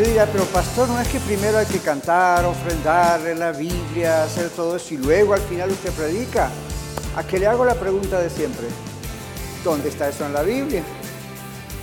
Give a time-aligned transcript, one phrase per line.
[0.00, 4.24] Usted dirá, pero pastor, ¿no es que primero hay que cantar, ofrendar en la Biblia,
[4.24, 6.48] hacer todo eso y luego al final usted predica?
[7.16, 8.66] ¿A qué le hago la pregunta de siempre?
[9.62, 10.82] ¿Dónde está eso en la Biblia?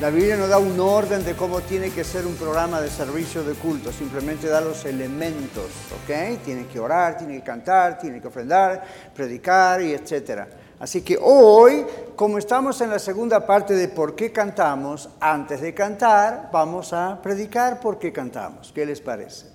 [0.01, 3.43] La Biblia no da un orden de cómo tiene que ser un programa de servicio
[3.43, 5.65] de culto, simplemente da los elementos,
[6.01, 6.43] ¿ok?
[6.43, 10.47] Tiene que orar, tiene que cantar, tiene que ofrendar, predicar y etcétera.
[10.79, 15.73] Así que hoy, como estamos en la segunda parte de por qué cantamos, antes de
[15.73, 18.71] cantar, vamos a predicar por qué cantamos.
[18.73, 19.47] ¿Qué les parece?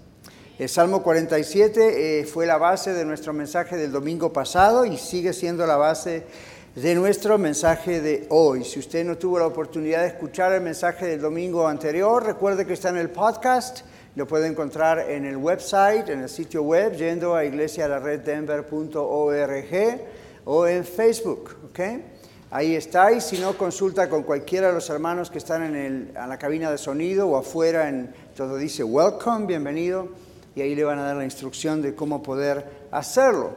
[0.59, 5.33] El Salmo 47 eh, fue la base de nuestro mensaje del domingo pasado y sigue
[5.33, 6.25] siendo la base
[6.75, 8.65] de nuestro mensaje de hoy.
[8.65, 12.73] Si usted no tuvo la oportunidad de escuchar el mensaje del domingo anterior, recuerde que
[12.73, 13.83] está en el podcast.
[14.17, 20.85] Lo puede encontrar en el website, en el sitio web, yendo a iglesialareddenver.org o en
[20.85, 21.81] Facebook, ¿ok?
[22.51, 26.39] Ahí está, y si no, consulta con cualquiera de los hermanos que están en, la
[26.39, 30.09] cabina de sonido o afuera, en, todo dice welcome, bienvenido,
[30.55, 33.51] y ahí le van a dar la instrucción de cómo poder hacerlo.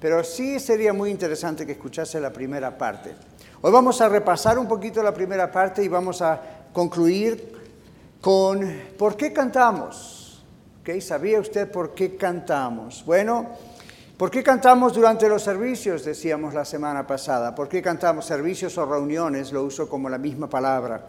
[0.00, 3.14] Pero sí sería muy interesante que escuchase la primera parte.
[3.62, 7.52] Hoy vamos a repasar un poquito la primera parte y vamos a concluir
[8.20, 8.68] con
[8.98, 10.42] ¿por qué cantamos?
[10.80, 11.00] ¿Okay?
[11.00, 13.04] ¿Sabía usted por qué cantamos?
[13.06, 13.50] Bueno,
[14.22, 16.04] ¿Por qué cantamos durante los servicios?
[16.04, 17.52] Decíamos la semana pasada.
[17.56, 19.50] ¿Por qué cantamos servicios o reuniones?
[19.50, 21.08] Lo uso como la misma palabra.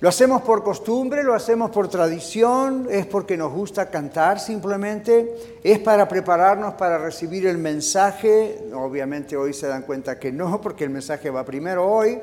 [0.00, 1.22] ¿Lo hacemos por costumbre?
[1.22, 2.88] ¿Lo hacemos por tradición?
[2.90, 5.60] ¿Es porque nos gusta cantar simplemente?
[5.62, 8.68] ¿Es para prepararnos para recibir el mensaje?
[8.74, 12.18] Obviamente hoy se dan cuenta que no, porque el mensaje va primero hoy.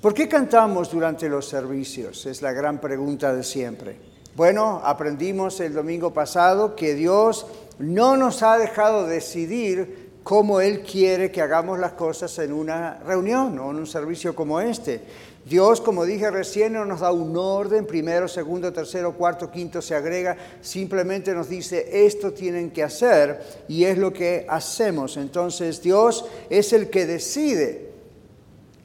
[0.00, 2.26] ¿Por qué cantamos durante los servicios?
[2.26, 4.11] Es la gran pregunta de siempre.
[4.34, 7.46] Bueno, aprendimos el domingo pasado que Dios
[7.78, 13.58] no nos ha dejado decidir cómo Él quiere que hagamos las cosas en una reunión
[13.58, 15.02] o en un servicio como este.
[15.44, 19.94] Dios, como dije recién, no nos da un orden, primero, segundo, tercero, cuarto, quinto, se
[19.94, 23.38] agrega, simplemente nos dice, esto tienen que hacer
[23.68, 25.18] y es lo que hacemos.
[25.18, 27.90] Entonces Dios es el que decide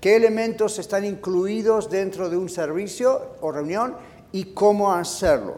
[0.02, 3.96] qué elementos están incluidos dentro de un servicio o reunión
[4.32, 5.56] y cómo hacerlo.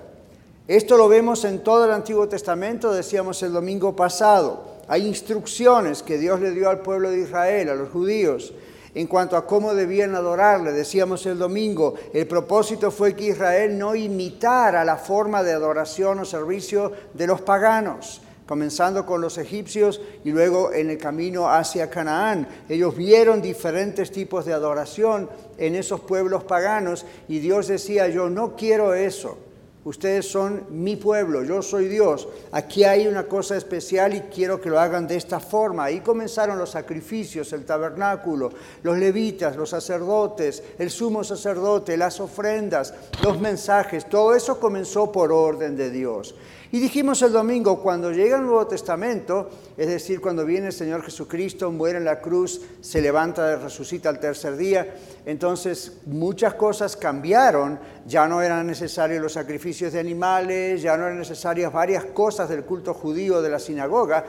[0.68, 4.64] Esto lo vemos en todo el Antiguo Testamento, decíamos el domingo pasado.
[4.88, 8.54] Hay instrucciones que Dios le dio al pueblo de Israel, a los judíos,
[8.94, 10.72] en cuanto a cómo debían adorarle.
[10.72, 16.26] Decíamos el domingo, el propósito fue que Israel no imitara la forma de adoración o
[16.26, 22.48] servicio de los paganos comenzando con los egipcios y luego en el camino hacia Canaán.
[22.68, 25.30] Ellos vieron diferentes tipos de adoración
[25.60, 29.38] en esos pueblos paganos y Dios decía, yo no quiero eso.
[29.84, 32.28] Ustedes son mi pueblo, yo soy Dios.
[32.52, 35.84] Aquí hay una cosa especial y quiero que lo hagan de esta forma.
[35.84, 38.50] Ahí comenzaron los sacrificios, el tabernáculo,
[38.82, 44.10] los levitas, los sacerdotes, el sumo sacerdote, las ofrendas, los mensajes.
[44.10, 46.34] Todo eso comenzó por orden de Dios.
[46.72, 51.02] Y dijimos el domingo, cuando llega el Nuevo Testamento, es decir, cuando viene el Señor
[51.02, 57.80] Jesucristo, muere en la cruz, se levanta, resucita al tercer día, entonces muchas cosas cambiaron,
[58.06, 62.64] ya no eran necesarios los sacrificios de animales, ya no eran necesarias varias cosas del
[62.64, 64.24] culto judío de la sinagoga,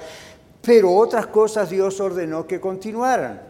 [0.63, 3.50] pero otras cosas Dios ordenó que continuaran.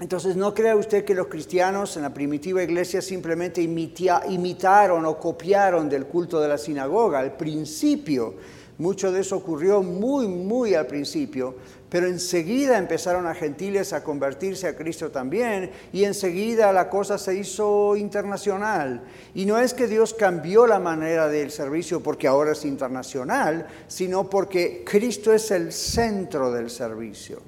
[0.00, 5.88] Entonces no crea usted que los cristianos en la primitiva iglesia simplemente imitaron o copiaron
[5.88, 7.18] del culto de la sinagoga.
[7.18, 8.34] Al principio,
[8.78, 11.56] mucho de eso ocurrió muy, muy al principio,
[11.88, 17.34] pero enseguida empezaron a gentiles a convertirse a Cristo también y enseguida la cosa se
[17.34, 19.02] hizo internacional.
[19.34, 24.30] Y no es que Dios cambió la manera del servicio porque ahora es internacional, sino
[24.30, 27.47] porque Cristo es el centro del servicio.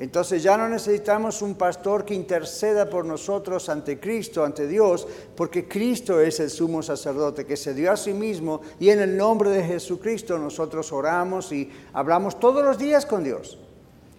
[0.00, 5.06] Entonces ya no necesitamos un pastor que interceda por nosotros ante Cristo, ante Dios,
[5.36, 9.14] porque Cristo es el sumo sacerdote que se dio a sí mismo y en el
[9.14, 13.58] nombre de Jesucristo nosotros oramos y hablamos todos los días con Dios.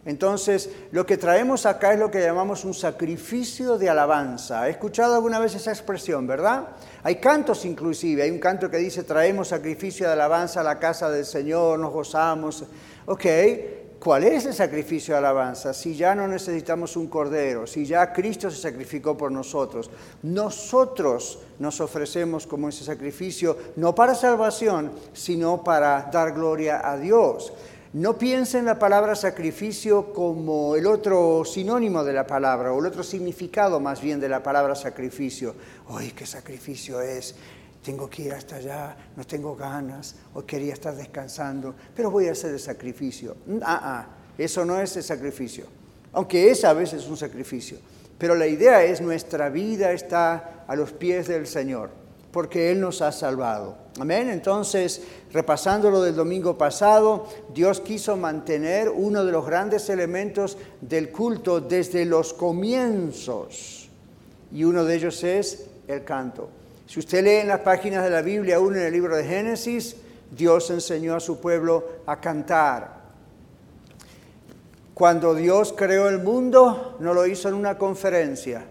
[0.05, 4.67] Entonces, lo que traemos acá es lo que llamamos un sacrificio de alabanza.
[4.67, 6.67] ¿He escuchado alguna vez esa expresión, verdad?
[7.01, 11.09] Hay cantos inclusive, hay un canto que dice, traemos sacrificio de alabanza a la casa
[11.09, 12.65] del Señor, nos gozamos.
[13.07, 13.25] Ok,
[14.01, 15.75] ¿Cuál es el sacrificio de alabanza?
[15.75, 19.91] Si ya no necesitamos un cordero, si ya Cristo se sacrificó por nosotros,
[20.23, 27.53] nosotros nos ofrecemos como ese sacrificio, no para salvación, sino para dar gloria a Dios.
[27.93, 33.03] No piensen la palabra sacrificio como el otro sinónimo de la palabra o el otro
[33.03, 35.53] significado más bien de la palabra sacrificio.
[35.89, 37.35] ¡Ay, qué sacrificio es!
[37.83, 42.33] Tengo que ir hasta allá, no tengo ganas, hoy quería estar descansando, pero voy a
[42.33, 43.37] hacer el sacrificio.
[43.63, 44.07] Ah, ah,
[44.37, 45.65] eso no es el sacrificio,
[46.13, 47.77] aunque es a veces un sacrificio.
[48.19, 51.89] Pero la idea es nuestra vida está a los pies del Señor,
[52.31, 53.75] porque Él nos ha salvado.
[53.99, 54.29] Amén.
[54.29, 55.01] Entonces,
[55.33, 61.59] repasando lo del domingo pasado, Dios quiso mantener uno de los grandes elementos del culto
[61.59, 63.89] desde los comienzos.
[64.51, 66.60] Y uno de ellos es el canto.
[66.91, 69.95] Si usted lee en las páginas de la Biblia, aún en el libro de Génesis,
[70.29, 73.03] Dios enseñó a su pueblo a cantar.
[74.93, 78.65] Cuando Dios creó el mundo, no lo hizo en una conferencia,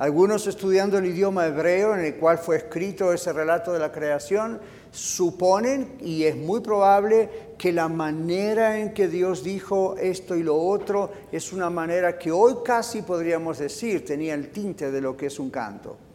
[0.00, 4.60] algunos estudiando el idioma hebreo en el cual fue escrito ese relato de la creación,
[4.90, 10.58] suponen, y es muy probable, que la manera en que Dios dijo esto y lo
[10.58, 15.28] otro es una manera que hoy casi podríamos decir tenía el tinte de lo que
[15.28, 16.11] es un canto.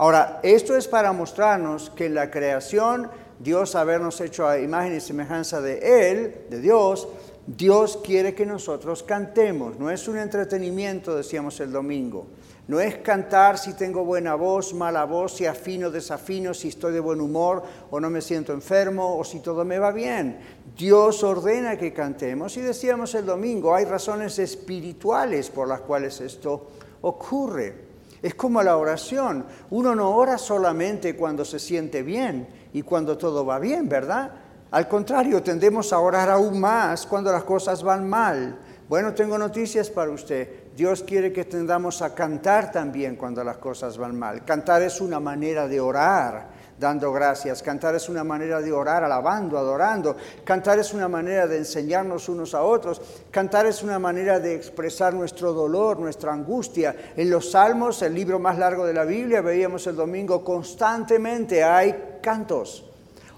[0.00, 5.00] Ahora, esto es para mostrarnos que en la creación, Dios habernos hecho a imagen y
[5.00, 7.06] semejanza de Él, de Dios,
[7.46, 9.78] Dios quiere que nosotros cantemos.
[9.78, 12.28] No es un entretenimiento, decíamos el domingo.
[12.66, 17.00] No es cantar si tengo buena voz, mala voz, si afino, desafino, si estoy de
[17.00, 20.38] buen humor o no me siento enfermo o si todo me va bien.
[20.78, 26.68] Dios ordena que cantemos y decíamos el domingo, hay razones espirituales por las cuales esto
[27.02, 27.89] ocurre.
[28.22, 29.46] Es como la oración.
[29.70, 34.30] Uno no ora solamente cuando se siente bien y cuando todo va bien, ¿verdad?
[34.70, 38.58] Al contrario, tendemos a orar aún más cuando las cosas van mal.
[38.88, 40.72] Bueno, tengo noticias para usted.
[40.76, 44.44] Dios quiere que tendamos a cantar también cuando las cosas van mal.
[44.44, 47.62] Cantar es una manera de orar dando gracias.
[47.62, 50.16] Cantar es una manera de orar alabando, adorando.
[50.42, 53.00] Cantar es una manera de enseñarnos unos a otros.
[53.30, 56.96] Cantar es una manera de expresar nuestro dolor, nuestra angustia.
[57.16, 62.18] En los Salmos, el libro más largo de la Biblia, veíamos el domingo, constantemente hay
[62.22, 62.86] cantos.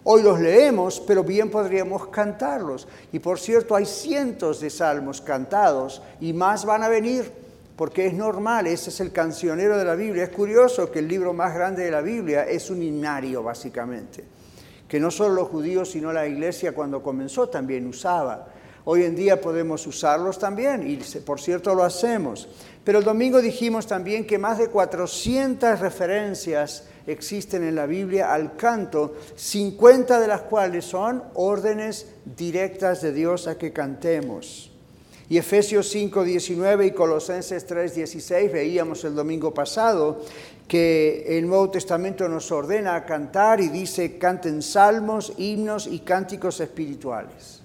[0.05, 2.88] Hoy los leemos, pero bien podríamos cantarlos.
[3.12, 7.42] Y por cierto, hay cientos de salmos cantados y más van a venir,
[7.82, 10.23] porque es normal, ese es el cancionero de la Biblia.
[10.23, 14.23] Es curioso que el libro más grande de la Biblia es un himnario, básicamente,
[14.87, 18.46] que no solo los judíos, sino la iglesia cuando comenzó también usaba.
[18.84, 22.49] Hoy en día podemos usarlos también y por cierto lo hacemos.
[22.84, 28.55] Pero el domingo dijimos también que más de 400 referencias existen en la Biblia al
[28.55, 34.72] canto, 50 de las cuales son órdenes directas de Dios a que cantemos.
[35.29, 40.21] Y Efesios 5, 19 y Colosenses 3, 16 veíamos el domingo pasado
[40.69, 46.61] que el Nuevo Testamento nos ordena a cantar y dice canten salmos, himnos y cánticos
[46.61, 47.63] espirituales.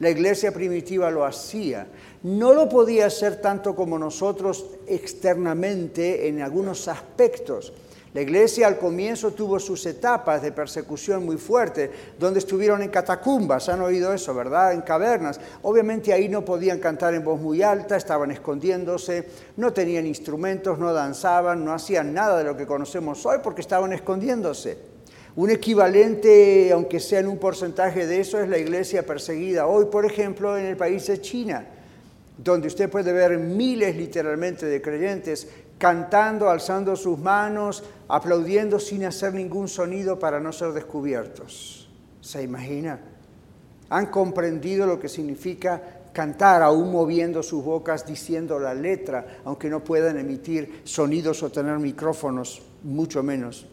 [0.00, 1.86] La iglesia primitiva lo hacía.
[2.22, 7.72] No lo podía hacer tanto como nosotros externamente en algunos aspectos,
[8.12, 13.68] la iglesia al comienzo tuvo sus etapas de persecución muy fuerte, donde estuvieron en catacumbas,
[13.68, 14.72] han oído eso, ¿verdad?
[14.72, 15.40] En cavernas.
[15.62, 20.92] Obviamente ahí no podían cantar en voz muy alta, estaban escondiéndose, no tenían instrumentos, no
[20.92, 24.76] danzaban, no hacían nada de lo que conocemos hoy porque estaban escondiéndose.
[25.36, 30.04] Un equivalente, aunque sea en un porcentaje de eso, es la iglesia perseguida hoy, por
[30.04, 31.64] ejemplo, en el país de China
[32.42, 35.46] donde usted puede ver miles literalmente de creyentes
[35.78, 41.88] cantando, alzando sus manos, aplaudiendo sin hacer ningún sonido para no ser descubiertos.
[42.20, 43.00] ¿Se imagina?
[43.88, 49.82] Han comprendido lo que significa cantar, aún moviendo sus bocas, diciendo la letra, aunque no
[49.82, 53.66] puedan emitir sonidos o tener micrófonos, mucho menos.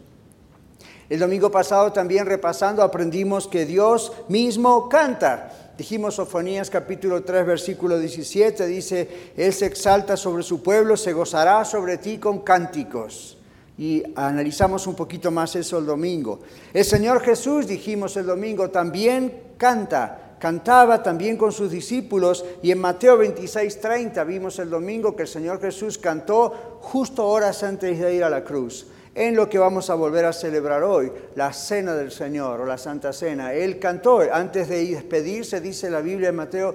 [1.08, 5.72] El domingo pasado también repasando aprendimos que Dios mismo canta.
[5.78, 11.64] Dijimos Sofonías capítulo 3 versículo 17, dice, Él se exalta sobre su pueblo, se gozará
[11.64, 13.37] sobre ti con cánticos.
[13.78, 16.40] Y analizamos un poquito más eso el domingo.
[16.74, 22.44] El Señor Jesús, dijimos el domingo, también canta, cantaba también con sus discípulos.
[22.62, 27.62] Y en Mateo 26, 30 vimos el domingo que el Señor Jesús cantó justo horas
[27.62, 28.86] antes de ir a la cruz
[29.18, 32.78] en lo que vamos a volver a celebrar hoy, la Cena del Señor o la
[32.78, 33.52] Santa Cena.
[33.52, 36.74] Él cantó, antes de despedirse, dice la Biblia de Mateo,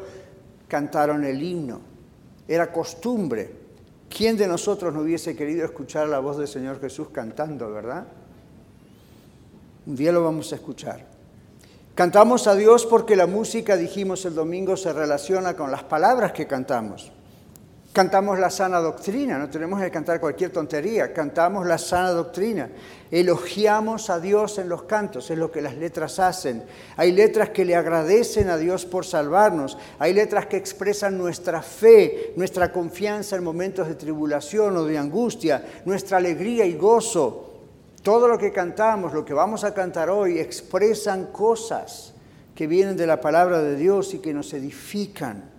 [0.68, 1.80] cantaron el himno.
[2.46, 3.63] Era costumbre.
[4.16, 8.06] ¿Quién de nosotros no hubiese querido escuchar la voz del Señor Jesús cantando, verdad?
[9.88, 11.04] Un día lo vamos a escuchar.
[11.96, 16.46] Cantamos a Dios porque la música, dijimos el domingo, se relaciona con las palabras que
[16.46, 17.12] cantamos.
[17.94, 22.72] Cantamos la sana doctrina, no tenemos que cantar cualquier tontería, cantamos la sana doctrina.
[23.12, 26.64] Elogiamos a Dios en los cantos, es lo que las letras hacen.
[26.98, 32.34] Hay letras que le agradecen a Dios por salvarnos, hay letras que expresan nuestra fe,
[32.36, 37.52] nuestra confianza en momentos de tribulación o de angustia, nuestra alegría y gozo.
[38.02, 42.16] Todo lo que cantamos, lo que vamos a cantar hoy, expresan cosas
[42.56, 45.53] que vienen de la palabra de Dios y que nos edifican.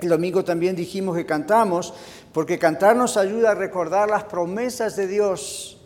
[0.00, 1.94] El domingo también dijimos que cantamos,
[2.32, 5.80] porque cantar nos ayuda a recordar las promesas de Dios.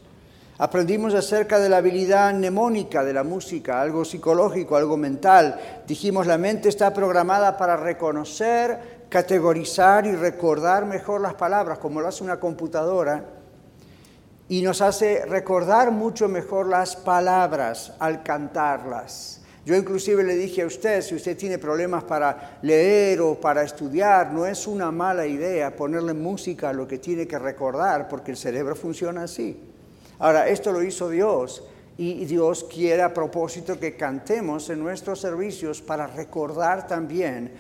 [0.59, 5.59] Aprendimos acerca de la habilidad mnemónica de la música, algo psicológico, algo mental.
[5.87, 12.09] Dijimos la mente está programada para reconocer, categorizar y recordar mejor las palabras, como lo
[12.09, 13.25] hace una computadora,
[14.49, 19.40] y nos hace recordar mucho mejor las palabras al cantarlas.
[19.65, 24.33] Yo inclusive le dije a usted, si usted tiene problemas para leer o para estudiar,
[24.33, 28.37] no es una mala idea ponerle música a lo que tiene que recordar, porque el
[28.37, 29.61] cerebro funciona así.
[30.19, 31.63] Ahora, esto lo hizo Dios
[31.99, 37.53] y Dios quiere a propósito que cantemos en nuestros servicios para recordar también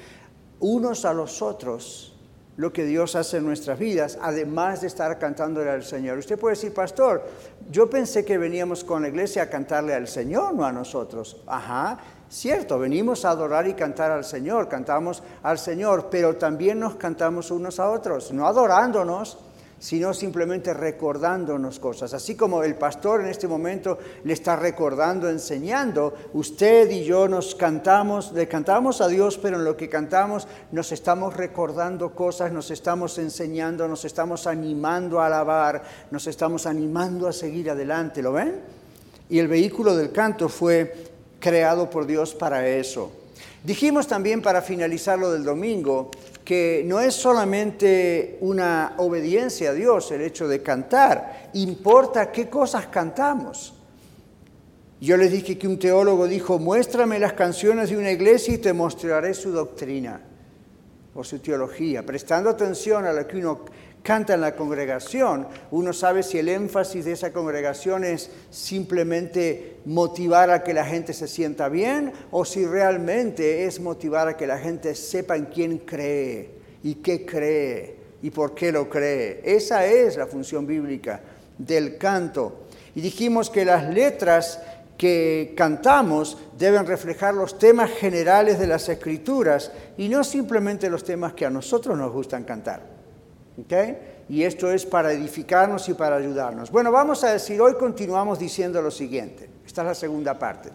[0.60, 2.16] unos a los otros
[2.56, 6.18] lo que Dios hace en nuestras vidas, además de estar cantándole al Señor.
[6.18, 7.26] Usted puede decir, pastor,
[7.70, 11.36] yo pensé que veníamos con la iglesia a cantarle al Señor, no a nosotros.
[11.46, 11.98] Ajá,
[12.28, 17.50] cierto, venimos a adorar y cantar al Señor, cantamos al Señor, pero también nos cantamos
[17.50, 19.38] unos a otros, no adorándonos,
[19.80, 22.12] sino simplemente recordándonos cosas.
[22.14, 27.54] Así como el pastor en este momento le está recordando, enseñando, usted y yo nos
[27.54, 32.70] cantamos, le cantamos a Dios, pero en lo que cantamos nos estamos recordando cosas, nos
[32.70, 38.60] estamos enseñando, nos estamos animando a alabar, nos estamos animando a seguir adelante, ¿lo ven?
[39.30, 40.92] Y el vehículo del canto fue
[41.40, 43.19] creado por Dios para eso.
[43.62, 46.10] Dijimos también para finalizar lo del domingo
[46.44, 52.86] que no es solamente una obediencia a Dios el hecho de cantar, importa qué cosas
[52.86, 53.74] cantamos.
[55.00, 58.72] Yo les dije que un teólogo dijo, muéstrame las canciones de una iglesia y te
[58.72, 60.20] mostraré su doctrina
[61.14, 63.60] o su teología, prestando atención a lo que uno
[64.02, 70.50] canta en la congregación, uno sabe si el énfasis de esa congregación es simplemente motivar
[70.50, 74.58] a que la gente se sienta bien o si realmente es motivar a que la
[74.58, 76.50] gente sepa en quién cree
[76.82, 79.40] y qué cree y por qué lo cree.
[79.44, 81.20] Esa es la función bíblica
[81.58, 82.66] del canto.
[82.94, 84.60] Y dijimos que las letras
[84.96, 91.32] que cantamos deben reflejar los temas generales de las escrituras y no simplemente los temas
[91.32, 92.89] que a nosotros nos gustan cantar.
[94.28, 96.70] Y esto es para edificarnos y para ayudarnos.
[96.70, 99.48] Bueno, vamos a decir, hoy continuamos diciendo lo siguiente.
[99.66, 100.70] Esta es la segunda parte.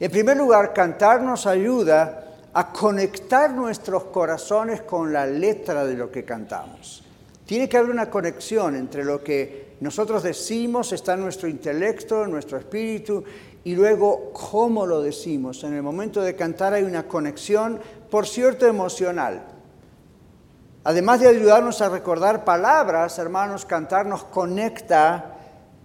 [0.00, 6.10] En primer lugar, cantar nos ayuda a conectar nuestros corazones con la letra de lo
[6.10, 7.04] que cantamos.
[7.46, 12.30] Tiene que haber una conexión entre lo que nosotros decimos, está en nuestro intelecto, en
[12.30, 13.24] nuestro espíritu,
[13.64, 15.62] y luego cómo lo decimos.
[15.64, 19.57] En el momento de cantar hay una conexión, por cierto, emocional.
[20.88, 25.36] Además de ayudarnos a recordar palabras, hermanos, cantar nos conecta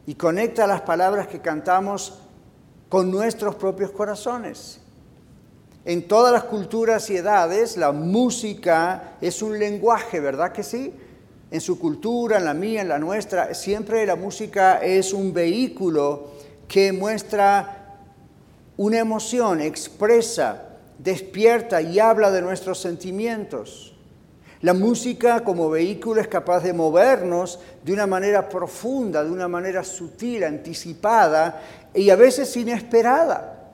[0.06, 2.20] y conecta las palabras que cantamos
[2.88, 4.80] con nuestros propios corazones.
[5.84, 10.94] En todas las culturas y edades, la música es un lenguaje, ¿verdad que sí?
[11.52, 16.30] En su cultura, en la mía, en la nuestra, siempre la música es un vehículo
[16.66, 17.98] que muestra
[18.78, 20.64] una emoción, expresa,
[20.98, 23.93] despierta y habla de nuestros sentimientos.
[24.63, 29.84] La música como vehículo es capaz de movernos de una manera profunda, de una manera
[29.84, 31.62] sutil, anticipada
[31.93, 33.74] y a veces inesperada.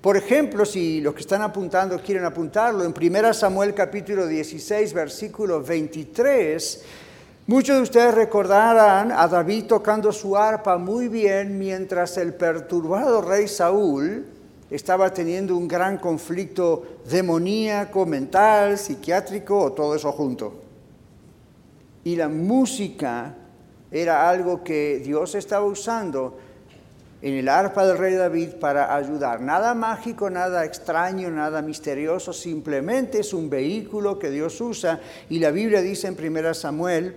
[0.00, 5.62] Por ejemplo, si los que están apuntando quieren apuntarlo, en 1 Samuel capítulo 16, versículo
[5.62, 6.82] 23,
[7.46, 13.46] muchos de ustedes recordarán a David tocando su arpa muy bien mientras el perturbado rey
[13.46, 14.26] Saúl
[14.70, 20.62] estaba teniendo un gran conflicto demoníaco, mental, psiquiátrico o todo eso junto.
[22.04, 23.34] Y la música
[23.90, 26.38] era algo que Dios estaba usando
[27.22, 29.40] en el arpa del rey David para ayudar.
[29.40, 35.00] Nada mágico, nada extraño, nada misterioso, simplemente es un vehículo que Dios usa.
[35.30, 37.16] Y la Biblia dice en 1 Samuel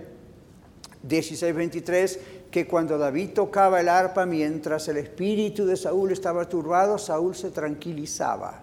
[1.06, 2.18] 16:23
[2.50, 7.50] que cuando David tocaba el arpa mientras el espíritu de Saúl estaba turbado, Saúl se
[7.50, 8.62] tranquilizaba.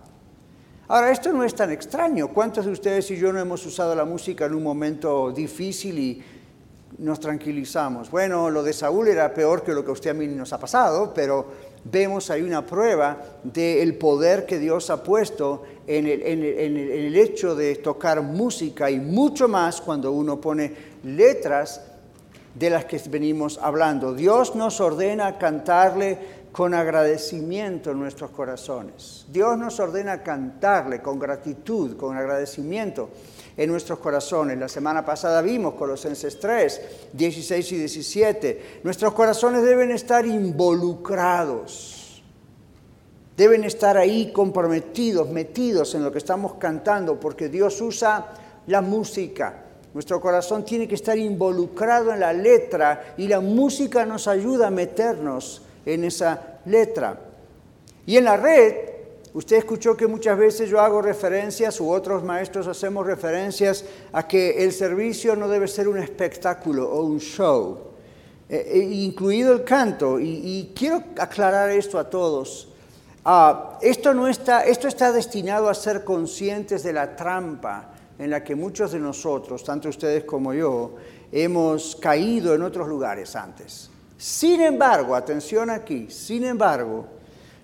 [0.90, 2.30] Ahora, esto no es tan extraño.
[2.30, 6.24] ¿Cuántos de ustedes y yo no hemos usado la música en un momento difícil y
[7.00, 8.10] nos tranquilizamos?
[8.10, 10.60] Bueno, lo de Saúl era peor que lo que a usted a mí nos ha
[10.60, 11.46] pasado, pero
[11.84, 17.56] vemos ahí una prueba del poder que Dios ha puesto en el, en el hecho
[17.56, 21.82] de tocar música y mucho más cuando uno pone letras
[22.58, 24.14] de las que venimos hablando.
[24.14, 29.26] Dios nos ordena cantarle con agradecimiento en nuestros corazones.
[29.32, 33.10] Dios nos ordena cantarle con gratitud, con agradecimiento
[33.56, 34.58] en nuestros corazones.
[34.58, 36.82] La semana pasada vimos Colosenses 3,
[37.14, 38.80] 16 y 17.
[38.84, 42.24] Nuestros corazones deben estar involucrados,
[43.36, 48.34] deben estar ahí comprometidos, metidos en lo que estamos cantando, porque Dios usa
[48.66, 49.67] la música.
[49.98, 54.70] Nuestro corazón tiene que estar involucrado en la letra y la música nos ayuda a
[54.70, 57.20] meternos en esa letra.
[58.06, 58.76] Y en la red
[59.34, 64.64] Usted escuchó que muchas veces yo hago referencias, u otros maestros hacemos referencias a que
[64.64, 67.78] el servicio no debe ser un espectáculo o un show,
[68.50, 70.20] eh, eh, incluido el canto.
[70.20, 72.70] Y, quiero aclarar esto a todos.
[73.26, 78.44] Ah, esto, no está, esto está destinado a ser conscientes de la trampa en la
[78.44, 80.96] que muchos de nosotros, tanto ustedes como yo,
[81.32, 83.90] hemos caído en otros lugares antes.
[84.18, 87.06] Sin embargo, atención aquí, sin embargo,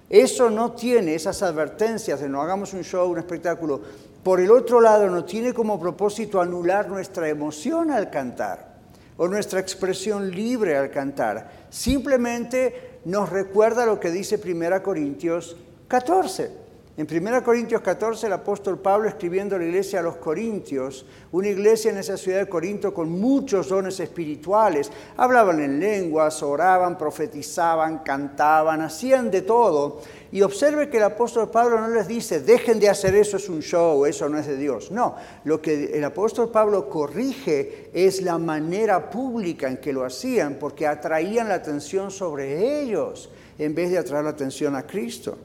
[0.10, 3.82] eso no tiene esas advertencias de no hagamos un show, un espectáculo.
[4.24, 8.74] Por el otro lado, no tiene como propósito anular nuestra emoción al cantar
[9.18, 11.66] o nuestra expresión libre al cantar.
[11.70, 15.56] Simplemente nos recuerda lo que dice 1 Corintios
[15.88, 16.63] 14.
[16.96, 21.48] En 1 Corintios 14 el apóstol Pablo escribiendo a la iglesia a los Corintios, una
[21.48, 28.04] iglesia en esa ciudad de Corinto con muchos dones espirituales, hablaban en lenguas, oraban, profetizaban,
[28.04, 30.02] cantaban, hacían de todo.
[30.32, 33.64] Y observe que el apóstol Pablo no les dice, dejen de hacer eso, es un
[33.64, 34.92] show, eso no es de Dios.
[34.92, 40.58] No, lo que el apóstol Pablo corrige es la manera pública en que lo hacían,
[40.60, 45.40] porque atraían la atención sobre ellos en vez de atraer la atención a Cristo.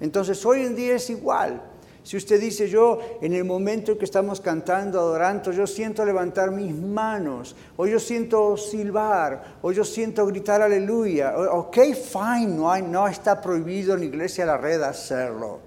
[0.00, 1.62] Entonces hoy en día es igual.
[2.06, 6.72] Si usted dice yo en el momento que estamos cantando, adorando, yo siento levantar mis
[6.72, 13.40] manos, o yo siento silbar, o yo siento gritar aleluya, ok, fine, no, no está
[13.40, 15.58] prohibido en Iglesia La Red hacerlo.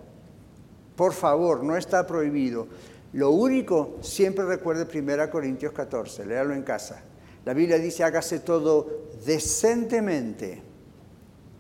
[0.95, 2.67] Por favor, no está prohibido.
[3.11, 7.03] Lo único, siempre recuerde 1 Corintios 14, léalo en casa.
[7.43, 10.61] La Biblia dice, hágase todo decentemente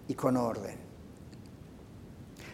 [0.07, 0.78] y con orden.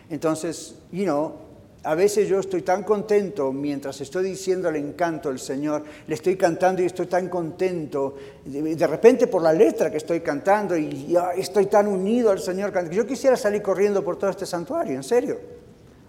[0.09, 1.45] Entonces, you know,
[1.85, 6.35] a veces yo estoy tan contento mientras estoy diciendo el encanto del Señor, le estoy
[6.35, 11.67] cantando y estoy tan contento, de, repente por la letra que estoy cantando y estoy
[11.67, 15.39] tan unido al Señor, yo quisiera salir corriendo por todo este santuario, en serio.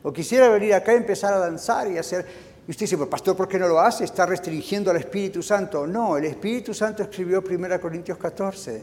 [0.02, 2.24] O quisiera venir acá y empezar a danzar y hacer...
[2.66, 4.04] Y usted dice, pues pastor, ¿por qué no lo hace?
[4.04, 5.86] ¿Está restringiendo al Espíritu Santo?
[5.86, 8.82] No, el Espíritu Santo escribió 1 Corintios 14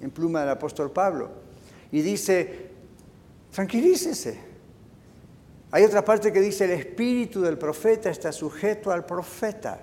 [0.00, 1.28] en pluma del apóstol Pablo
[1.92, 2.70] y dice,
[3.52, 4.49] tranquilícese
[5.72, 9.78] hay otra parte que dice, el espíritu del profeta está sujeto al profeta.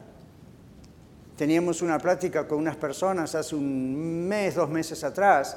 [1.37, 5.55] Teníamos una plática con unas personas hace un mes, dos meses atrás,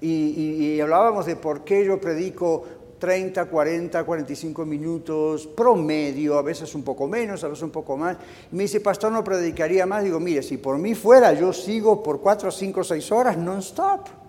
[0.00, 2.64] y, hablábamos de por qué yo predico
[2.98, 8.16] 30, 40, 45 minutos promedio, a veces un poco menos, a veces un poco más.
[8.50, 10.04] Y me dice, pastor, no predicaría más.
[10.04, 14.25] Digo, mire, si por mí fuera, yo sigo por 4, 5, 6 horas non-stop.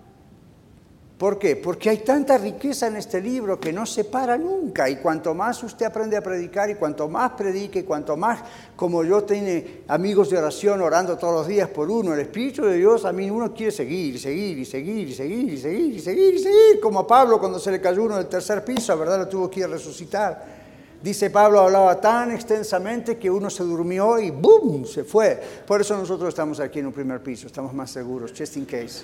[1.18, 1.56] ¿Por qué?
[1.56, 4.88] Porque hay tanta riqueza en este libro que no se para nunca.
[4.88, 8.42] Y cuanto más usted aprende a predicar y cuanto más predique, cuanto más,
[8.76, 12.76] como yo tiene amigos de oración orando todos los días por uno, el Espíritu de
[12.76, 16.00] Dios a mí uno quiere seguir y seguir y seguir y seguir y seguir y
[16.00, 16.80] seguir y seguir.
[16.80, 19.18] Como a Pablo cuando se le cayó uno del tercer piso, ¿verdad?
[19.18, 20.58] Lo tuvo que ir a resucitar.
[21.02, 24.86] Dice Pablo hablaba tan extensamente que uno se durmió y ¡boom!
[24.86, 25.40] se fue.
[25.66, 29.04] Por eso nosotros estamos aquí en un primer piso, estamos más seguros, just in case.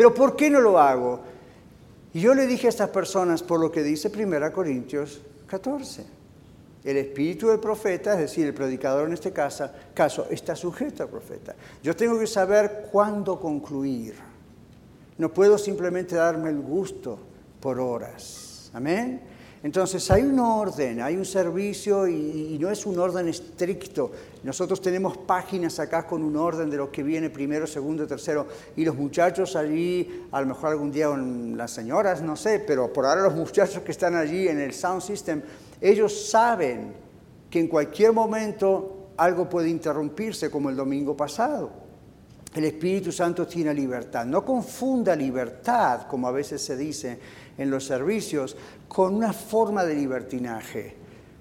[0.00, 1.20] Pero ¿por qué no lo hago?
[2.14, 6.06] Y yo le dije a estas personas por lo que dice 1 Corintios 14.
[6.82, 11.10] El espíritu del profeta, es decir, el predicador en este caso, caso, está sujeto al
[11.10, 11.54] profeta.
[11.82, 14.14] Yo tengo que saber cuándo concluir.
[15.18, 17.18] No puedo simplemente darme el gusto
[17.60, 18.70] por horas.
[18.72, 19.20] Amén.
[19.62, 24.10] Entonces hay un orden, hay un servicio y, no es un orden estricto.
[24.42, 28.46] Nosotros tenemos páginas acá con un orden de lo que viene primero, segundo, tercero.
[28.76, 33.04] Y los muchachos allí, a lo mejor algún día las señoras, no sé, pero por
[33.04, 35.42] ahora los muchachos que están allí en el sound system,
[35.80, 36.94] ellos saben
[37.50, 41.89] que en cualquier momento algo puede interrumpirse como el domingo pasado.
[42.54, 44.24] El Espíritu Santo tiene libertad.
[44.26, 47.18] No confunda libertad, como a veces se dice
[47.56, 48.56] en los servicios,
[48.88, 50.96] con una forma de libertinaje.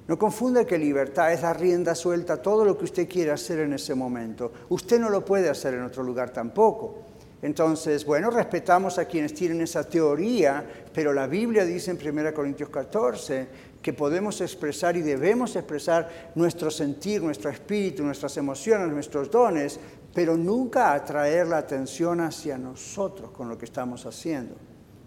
[0.08, 3.60] No confunda que libertad es dar rienda suelta a todo lo que usted quiere hacer
[3.60, 4.52] en ese momento.
[4.70, 7.06] Usted no lo puede hacer en otro lugar tampoco.
[7.42, 12.70] Entonces, bueno, respetamos a quienes tienen esa teoría, pero la Biblia dice en 1 Corintios
[12.70, 13.48] 14
[13.82, 19.80] que podemos expresar y debemos expresar nuestro sentir, nuestro espíritu, nuestras emociones, nuestros dones,
[20.14, 24.56] pero nunca atraer la atención hacia nosotros con lo que estamos haciendo,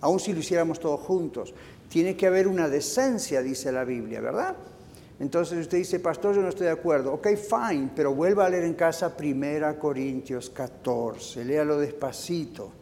[0.00, 1.54] aun si lo hiciéramos todos juntos.
[1.88, 4.56] Tiene que haber una decencia, dice la Biblia, ¿verdad?
[5.20, 7.12] Entonces usted dice, pastor, yo no estoy de acuerdo.
[7.12, 12.72] Ok, fine, pero vuelva a leer en casa 1 Corintios 14, léalo despacito,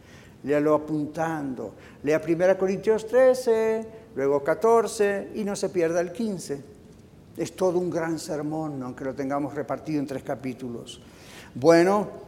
[0.44, 6.62] léalo apuntando, lea 1 Corintios 13, luego 14 y no se pierda el 15.
[7.36, 11.00] Es todo un gran sermón, aunque lo tengamos repartido en tres capítulos.
[11.54, 12.20] Bueno,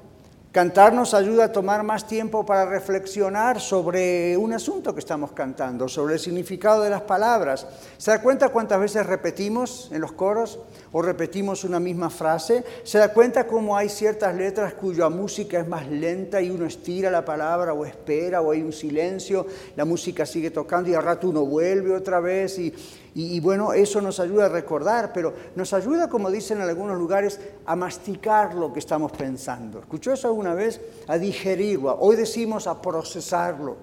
[0.52, 5.88] Cantar nos ayuda a tomar más tiempo para reflexionar sobre un asunto que estamos cantando,
[5.88, 7.66] sobre el significado de las palabras.
[7.96, 10.58] ¿Se da cuenta cuántas veces repetimos en los coros
[10.92, 12.64] o repetimos una misma frase?
[12.84, 17.10] ¿Se da cuenta cómo hay ciertas letras cuya música es más lenta y uno estira
[17.10, 21.30] la palabra o espera o hay un silencio, la música sigue tocando y al rato
[21.30, 22.74] uno vuelve otra vez y,
[23.14, 27.38] y, bueno, eso nos ayuda a recordar, pero nos ayuda, como dicen en algunos lugares,
[27.66, 29.80] a masticar lo que estamos pensando.
[29.80, 30.80] ¿Escuchó eso alguna vez?
[31.08, 31.94] A digerirlo.
[32.00, 33.76] Hoy decimos a procesarlo.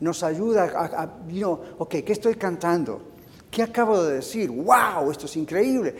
[0.00, 1.10] Nos ayuda a, a
[1.78, 3.00] ok, ¿qué estoy cantando?
[3.50, 4.50] ¿Qué acabo de decir?
[4.50, 5.10] ¡Wow!
[5.10, 5.94] Esto es increíble.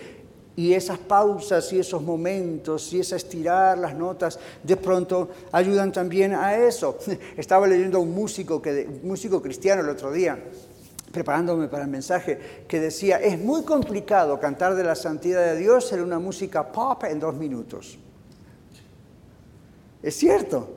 [0.54, 6.34] Y esas pausas y esos momentos y esa estirar las notas de pronto ayudan también
[6.34, 6.98] a eso.
[7.38, 10.38] Estaba leyendo a un músico, que, un músico cristiano el otro día
[11.14, 15.90] preparándome para el mensaje, que decía, es muy complicado cantar de la santidad de Dios
[15.92, 17.96] en una música pop en dos minutos.
[20.02, 20.68] Es cierto,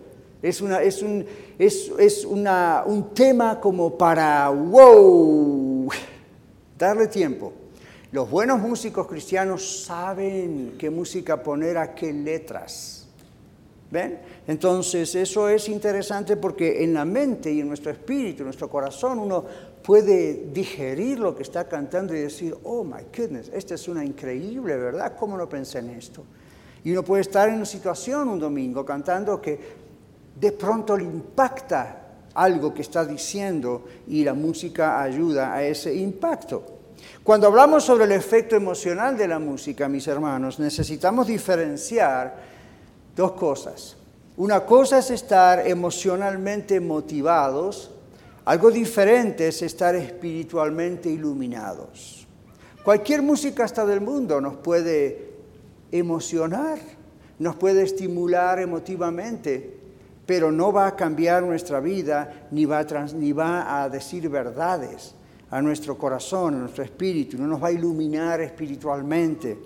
[0.41, 1.25] es, una, es, un,
[1.57, 5.89] es, es una, un tema como para, wow,
[6.77, 7.51] darle tiempo.
[8.11, 13.07] Los buenos músicos cristianos saben qué música poner a qué letras.
[13.89, 14.19] ¿Ven?
[14.47, 19.19] Entonces, eso es interesante porque en la mente y en nuestro espíritu, en nuestro corazón,
[19.19, 19.45] uno
[19.87, 24.75] puede digerir lo que está cantando y decir, oh my goodness, esta es una increíble,
[24.75, 25.15] ¿verdad?
[25.17, 26.25] ¿Cómo no pensé en esto?
[26.83, 29.57] Y uno puede estar en una situación un domingo cantando que
[30.35, 32.01] de pronto le impacta
[32.33, 36.65] algo que está diciendo y la música ayuda a ese impacto.
[37.23, 42.35] Cuando hablamos sobre el efecto emocional de la música, mis hermanos, necesitamos diferenciar
[43.15, 43.95] dos cosas.
[44.35, 47.91] Una cosa es estar emocionalmente motivados
[48.47, 52.25] algo diferente es estar espiritualmente iluminados.
[52.81, 55.33] Cualquier música hasta del mundo nos puede
[55.91, 56.79] emocionar,
[57.39, 59.77] nos puede estimular emotivamente,
[60.25, 65.13] pero no va a cambiar nuestra vida ni va a, ni va a decir verdades
[65.51, 69.57] a nuestro corazón, a nuestro espíritu, no nos va a iluminar espiritualmente.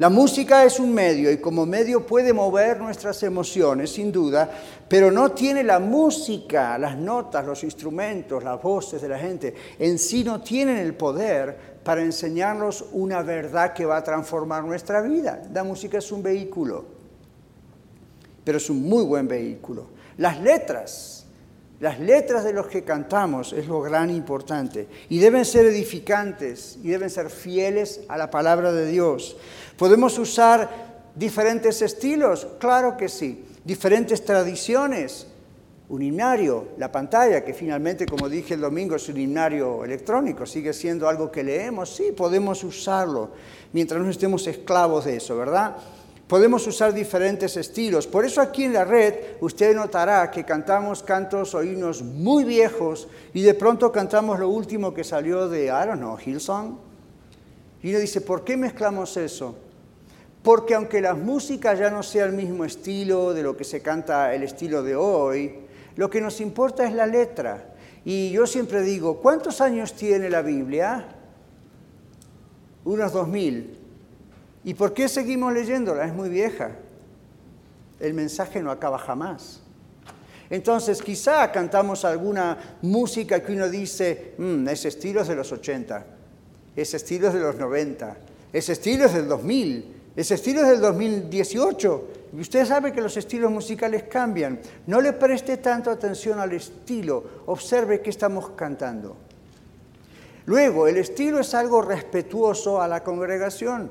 [0.00, 4.50] La música es un medio y como medio puede mover nuestras emociones, sin duda,
[4.88, 9.98] pero no tiene la música, las notas, los instrumentos, las voces de la gente, en
[9.98, 15.42] sí no tienen el poder para enseñarnos una verdad que va a transformar nuestra vida.
[15.52, 16.86] La música es un vehículo,
[18.42, 19.88] pero es un muy buen vehículo.
[20.16, 21.26] Las letras,
[21.80, 26.88] las letras de los que cantamos es lo gran importante y deben ser edificantes y
[26.88, 29.38] deben ser fieles a la palabra de Dios.
[29.76, 30.68] ¿Podemos usar
[31.14, 32.46] diferentes estilos?
[32.58, 33.44] Claro que sí.
[33.64, 35.26] Diferentes tradiciones.
[35.88, 40.72] Un himnario, la pantalla, que finalmente, como dije el domingo, es un himnario electrónico, sigue
[40.72, 41.96] siendo algo que leemos.
[41.96, 43.30] Sí, podemos usarlo
[43.72, 45.76] mientras no estemos esclavos de eso, ¿verdad?
[46.28, 48.06] Podemos usar diferentes estilos.
[48.06, 53.08] Por eso aquí en la red usted notará que cantamos cantos o himnos muy viejos
[53.34, 56.89] y de pronto cantamos lo último que salió de, I don't know, Hillsong.
[57.82, 59.56] Y uno dice, ¿por qué mezclamos eso?
[60.42, 64.34] Porque aunque la música ya no sea el mismo estilo de lo que se canta
[64.34, 65.54] el estilo de hoy,
[65.96, 67.74] lo que nos importa es la letra.
[68.04, 71.08] Y yo siempre digo, ¿cuántos años tiene la Biblia?
[72.84, 73.76] Unos dos mil.
[74.64, 76.06] ¿Y por qué seguimos leyéndola?
[76.06, 76.70] Es muy vieja.
[77.98, 79.60] El mensaje no acaba jamás.
[80.48, 86.04] Entonces, quizá cantamos alguna música que uno dice, mm, ese estilo es de los 80,
[86.76, 88.16] ese estilo es de los 90,
[88.52, 93.16] ese estilo es del 2000, ese estilo es del 2018 y usted sabe que los
[93.16, 94.60] estilos musicales cambian.
[94.86, 99.16] No le preste tanto atención al estilo, observe qué estamos cantando.
[100.46, 103.90] Luego, el estilo es algo respetuoso a la congregación.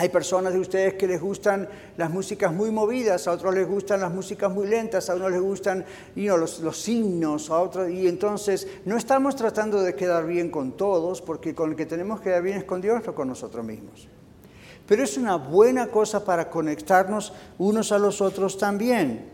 [0.00, 4.00] Hay personas de ustedes que les gustan las músicas muy movidas, a otros les gustan
[4.00, 5.84] las músicas muy lentas, a unos les gustan
[6.16, 11.20] los, los himnos, a otros, y entonces no estamos tratando de quedar bien con todos,
[11.20, 14.08] porque con el que tenemos que quedar bien es con Dios o con nosotros mismos
[14.88, 19.24] pero es una buena cosa para conectarnos unos a los otros también.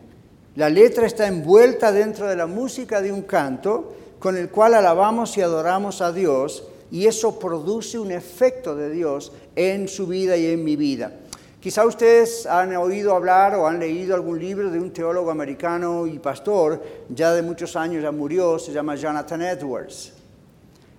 [0.56, 5.38] La letra está envuelta dentro de la música de un canto con el cual alabamos
[5.38, 10.46] y adoramos a Dios y eso produce un efecto de Dios en su vida y
[10.46, 11.12] en mi vida.
[11.60, 16.18] Quizá ustedes han oído hablar o han leído algún libro de un teólogo americano y
[16.18, 20.12] pastor, ya de muchos años ya murió, se llama Jonathan Edwards.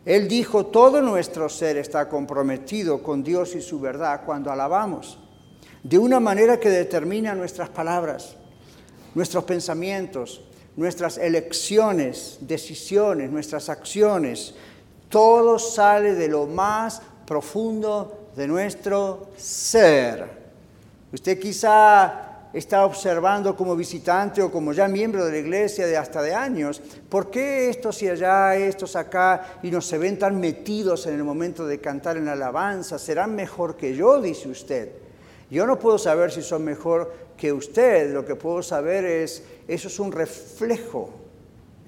[0.04, 5.20] Él dijo, todo nuestro ser está comprometido con Dios y su verdad cuando alabamos,
[5.84, 8.36] de una manera que determina nuestras palabras,
[9.16, 10.42] nuestros pensamientos,
[10.76, 14.54] nuestras elecciones, decisiones, nuestras acciones,
[15.10, 20.26] todo sale de lo más profundo de nuestro ser.
[21.12, 26.22] Usted quizá está observando como visitante o como ya miembro de la iglesia de hasta
[26.22, 31.06] de años, ¿por qué estos y allá, estos acá, y no se ven tan metidos
[31.08, 32.98] en el momento de cantar en la alabanza?
[32.98, 34.22] ¿Serán mejor que yo?
[34.22, 34.92] dice usted.
[35.50, 39.88] Yo no puedo saber si son mejor que usted, lo que puedo saber es, eso
[39.88, 41.10] es un reflejo,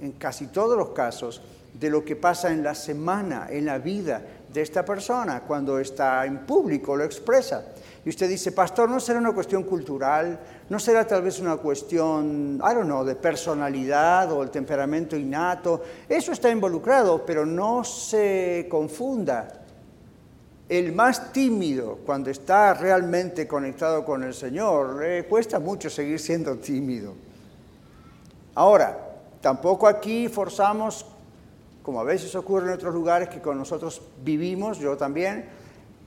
[0.02, 1.42] en casi todos los casos,
[1.80, 6.26] de lo que pasa en la semana, en la vida de esta persona, cuando está
[6.26, 7.64] en público, lo expresa.
[8.04, 10.40] Y usted dice, pastor, ¿no será una cuestión cultural?
[10.70, 15.84] ¿No será tal vez una cuestión, I don't know, de personalidad o el temperamento innato?
[16.08, 19.48] Eso está involucrado, pero no se confunda.
[20.68, 26.58] El más tímido, cuando está realmente conectado con el Señor, le cuesta mucho seguir siendo
[26.58, 27.14] tímido.
[28.56, 28.98] Ahora,
[29.42, 31.06] tampoco aquí forzamos,
[31.90, 35.50] como a veces ocurre en otros lugares que con nosotros vivimos, yo también,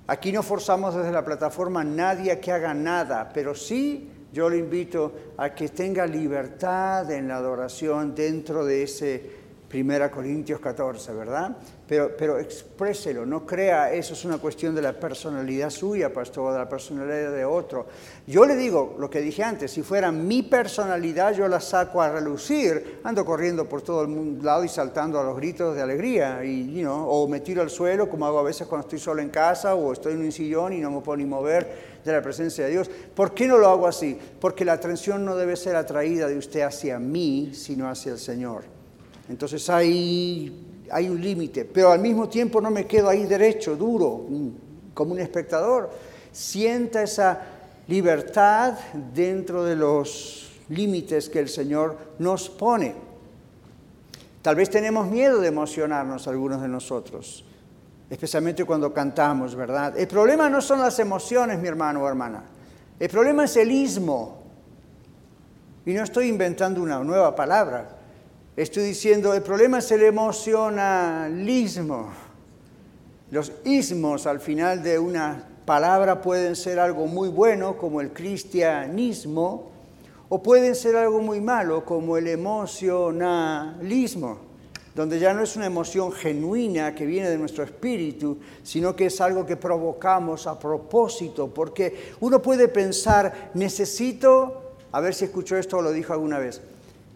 [0.06, 5.12] Aquí no forzamos desde la plataforma nadie que haga nada, pero sí yo le invito
[5.36, 9.41] a que tenga libertad en la adoración dentro de ese
[9.72, 11.56] 1 Corintios 14, ¿verdad?
[11.88, 16.58] Pero, pero expréselo, no crea, eso es una cuestión de la personalidad suya, pastor, de
[16.58, 17.86] la personalidad de otro.
[18.26, 22.10] Yo le digo lo que dije antes, si fuera mi personalidad, yo la saco a
[22.10, 26.80] relucir, ando corriendo por todo el lado y saltando a los gritos de alegría, y,
[26.80, 29.74] you o me tiro al suelo, como hago a veces cuando estoy solo en casa,
[29.74, 32.70] o estoy en un sillón y no me puedo ni mover de la presencia de
[32.70, 32.90] Dios.
[33.14, 34.18] ¿Por qué no lo hago así?
[34.40, 38.81] Porque la atención no debe ser atraída de usted hacia mí, sino hacia el Señor.
[39.32, 44.26] Entonces hay, hay un límite, pero al mismo tiempo no me quedo ahí derecho, duro,
[44.28, 44.48] mm,
[44.92, 45.88] como un espectador.
[46.30, 47.40] Sienta esa
[47.88, 48.74] libertad
[49.14, 52.94] dentro de los límites que el Señor nos pone.
[54.42, 57.42] Tal vez tenemos miedo de emocionarnos algunos de nosotros,
[58.10, 59.98] especialmente cuando cantamos, ¿verdad?
[59.98, 62.44] El problema no son las emociones, mi hermano o hermana.
[63.00, 64.42] El problema es el ismo.
[65.86, 68.01] Y no estoy inventando una nueva palabra.
[68.54, 72.12] Estoy diciendo, el problema es el emocionalismo.
[73.30, 79.70] Los ismos al final de una palabra pueden ser algo muy bueno, como el cristianismo,
[80.28, 84.36] o pueden ser algo muy malo, como el emocionalismo,
[84.94, 89.18] donde ya no es una emoción genuina que viene de nuestro espíritu, sino que es
[89.22, 95.78] algo que provocamos a propósito, porque uno puede pensar, necesito, a ver si escuchó esto
[95.78, 96.60] o lo dijo alguna vez,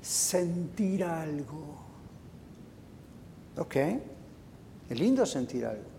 [0.01, 1.77] sentir algo.
[3.57, 3.77] ¿Ok?
[4.89, 5.97] Es lindo sentir algo.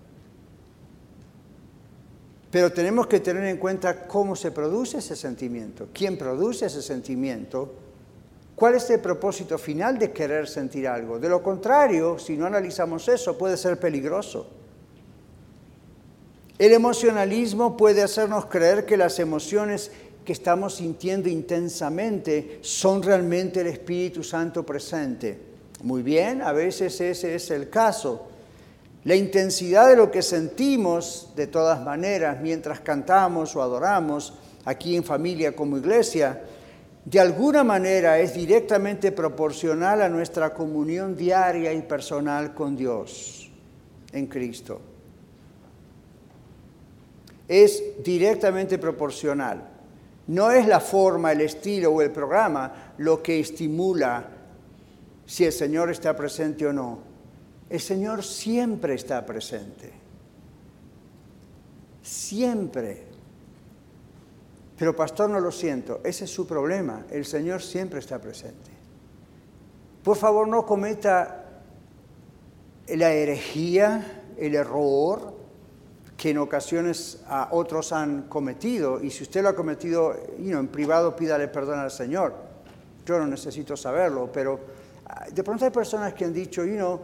[2.49, 7.73] Pero tenemos que tener en cuenta cómo se produce ese sentimiento, quién produce ese sentimiento,
[8.55, 11.19] cuál es el propósito final de querer sentir algo.
[11.19, 14.47] De lo contrario, si no analizamos eso, puede ser peligroso.
[16.57, 19.91] El emocionalismo puede hacernos creer que las emociones
[20.27, 25.39] que estamos sintiendo intensamente son realmente el Espíritu Santo presente.
[25.83, 28.27] Muy bien, a veces ese es el caso.
[29.05, 34.33] La intensidad de lo que sentimos, de todas maneras, mientras cantamos o adoramos,
[34.65, 36.41] aquí en familia como iglesia,
[37.05, 43.49] de alguna manera es directamente proporcional a nuestra comunión diaria y personal con Dios
[44.11, 44.81] en Cristo.
[47.47, 49.76] Es directamente proporcional.
[50.27, 54.27] No es la forma, el estilo o el programa lo que estimula
[55.25, 56.99] si el Señor está presente o no.
[57.69, 59.91] El Señor siempre está presente.
[62.01, 63.03] Siempre.
[64.77, 66.01] Pero pastor, no lo siento.
[66.03, 67.05] Ese es su problema.
[67.09, 68.71] El Señor siempre está presente.
[70.03, 71.45] Por favor, no cometa
[72.87, 75.33] la herejía, el error
[76.17, 79.01] que en ocasiones a otros han cometido.
[79.01, 82.33] Y si usted lo ha cometido en privado, pídale perdón al Señor.
[83.05, 84.59] Yo no necesito saberlo, pero
[85.05, 86.99] ah, de pronto hay personas que han dicho, you know,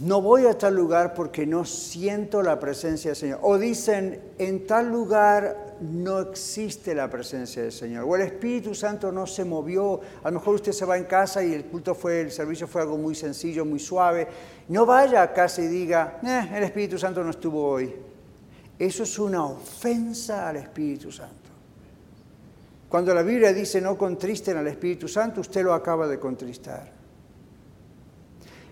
[0.00, 3.40] no voy a tal lugar porque no siento la presencia del Señor.
[3.42, 8.04] O dicen, en tal lugar no existe la presencia del Señor.
[8.06, 10.00] O el Espíritu Santo no se movió.
[10.22, 12.82] A lo mejor usted se va en casa y el culto fue, el servicio fue
[12.82, 14.26] algo muy sencillo, muy suave.
[14.68, 17.94] No vaya a casa y diga, eh, el Espíritu Santo no estuvo hoy.
[18.78, 21.36] Eso es una ofensa al Espíritu Santo.
[22.88, 26.92] Cuando la Biblia dice no contristen al Espíritu Santo, usted lo acaba de contristar.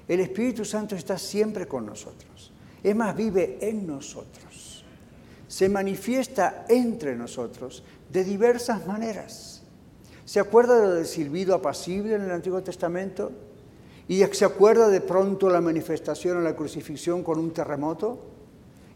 [0.06, 2.52] El Espíritu Santo está siempre con nosotros.
[2.82, 4.49] Es más, vive en nosotros.
[5.50, 9.62] Se manifiesta entre nosotros de diversas maneras.
[10.24, 13.32] ¿Se acuerda del silbido apacible en el Antiguo Testamento?
[14.06, 18.20] ¿Y se acuerda de pronto la manifestación en la crucifixión con un terremoto?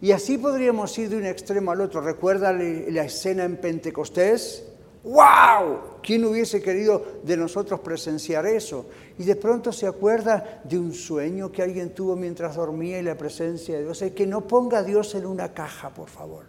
[0.00, 2.00] Y así podríamos ir de un extremo al otro.
[2.00, 4.62] ¿Recuerda la escena en Pentecostés?
[5.04, 6.00] ¡Wow!
[6.02, 8.86] ¿Quién hubiese querido de nosotros presenciar eso?
[9.18, 13.16] Y de pronto se acuerda de un sueño que alguien tuvo mientras dormía y la
[13.16, 14.02] presencia de Dios.
[14.14, 16.44] que no ponga a Dios en una caja, por favor.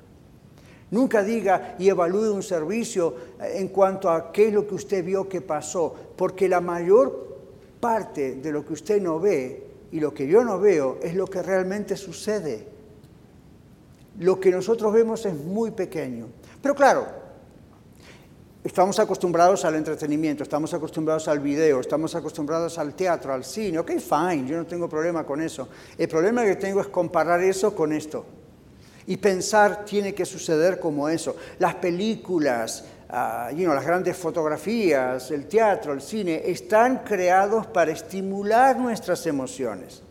[0.91, 5.27] Nunca diga y evalúe un servicio en cuanto a qué es lo que usted vio
[5.27, 7.25] que pasó, porque la mayor
[7.81, 11.27] parte de lo que usted no ve y lo que yo no veo es lo
[11.27, 12.67] que realmente sucede.
[14.19, 16.27] Lo que nosotros vemos es muy pequeño.
[16.61, 17.24] Pero claro,
[18.65, 23.77] Estamos acostumbrados al entretenimiento, estamos acostumbrados al video, estamos acostumbrados al teatro, al cine.
[23.77, 25.69] Ok, fine, yo no tengo problema con eso.
[25.95, 28.25] El problema que tengo es comparar eso con esto.
[29.05, 31.35] Y pensar tiene que suceder como eso.
[31.59, 39.27] Las películas, uh, las grandes fotografías, el teatro, el cine, están creados para estimular nuestras
[39.27, 40.01] emociones.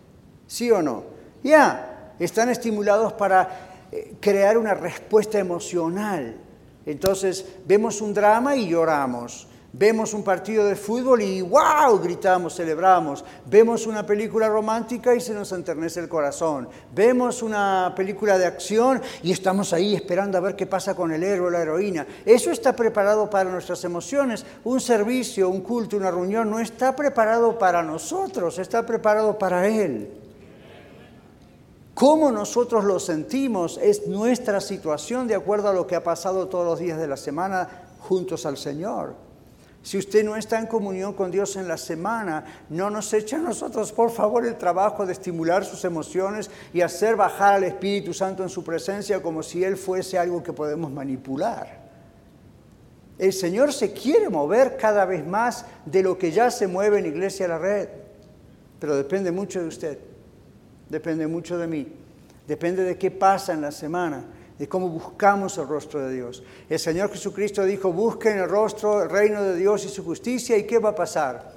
[0.47, 1.03] ¿Sí o no?
[1.43, 6.43] Ya, están estimulados para eh, crear una respuesta emocional
[6.87, 9.49] entonces vemos un drama y lloramos.
[9.77, 11.99] Vemos un partido de fútbol y ¡wow!
[12.01, 13.25] gritamos, celebramos.
[13.44, 16.68] Vemos una película romántica y se nos enternece el corazón.
[16.94, 21.25] Vemos una película de acción y estamos ahí esperando a ver qué pasa con el
[21.25, 22.07] héroe o la heroína.
[22.25, 24.47] Eso está preparado para nuestras emociones.
[24.62, 30.24] Un servicio, un culto, una reunión no está preparado para nosotros, está preparado para Él.
[31.94, 36.66] Cómo nosotros lo sentimos es nuestra situación de acuerdo a lo que ha pasado todos
[36.66, 37.68] los días de la semana
[38.00, 39.14] juntos al Señor.
[39.80, 43.38] Si usted no está en comunión con Dios en la semana, no nos eche a
[43.38, 48.42] nosotros, por favor, el trabajo de estimular sus emociones y hacer bajar al Espíritu Santo
[48.42, 51.85] en su presencia como si Él fuese algo que podemos manipular.
[53.18, 57.07] El Señor se quiere mover cada vez más de lo que ya se mueve en
[57.07, 57.88] Iglesia La Red,
[58.80, 60.13] pero depende mucho de usted
[60.88, 61.87] depende mucho de mí.
[62.47, 64.25] Depende de qué pasa en la semana,
[64.59, 66.42] de cómo buscamos el rostro de Dios.
[66.68, 70.64] El Señor Jesucristo dijo, busquen el rostro, el reino de Dios y su justicia, ¿y
[70.64, 71.55] qué va a pasar?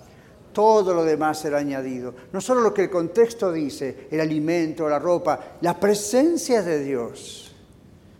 [0.53, 2.13] Todo lo demás será añadido.
[2.31, 7.53] No solo lo que el contexto dice, el alimento, la ropa, la presencia de Dios.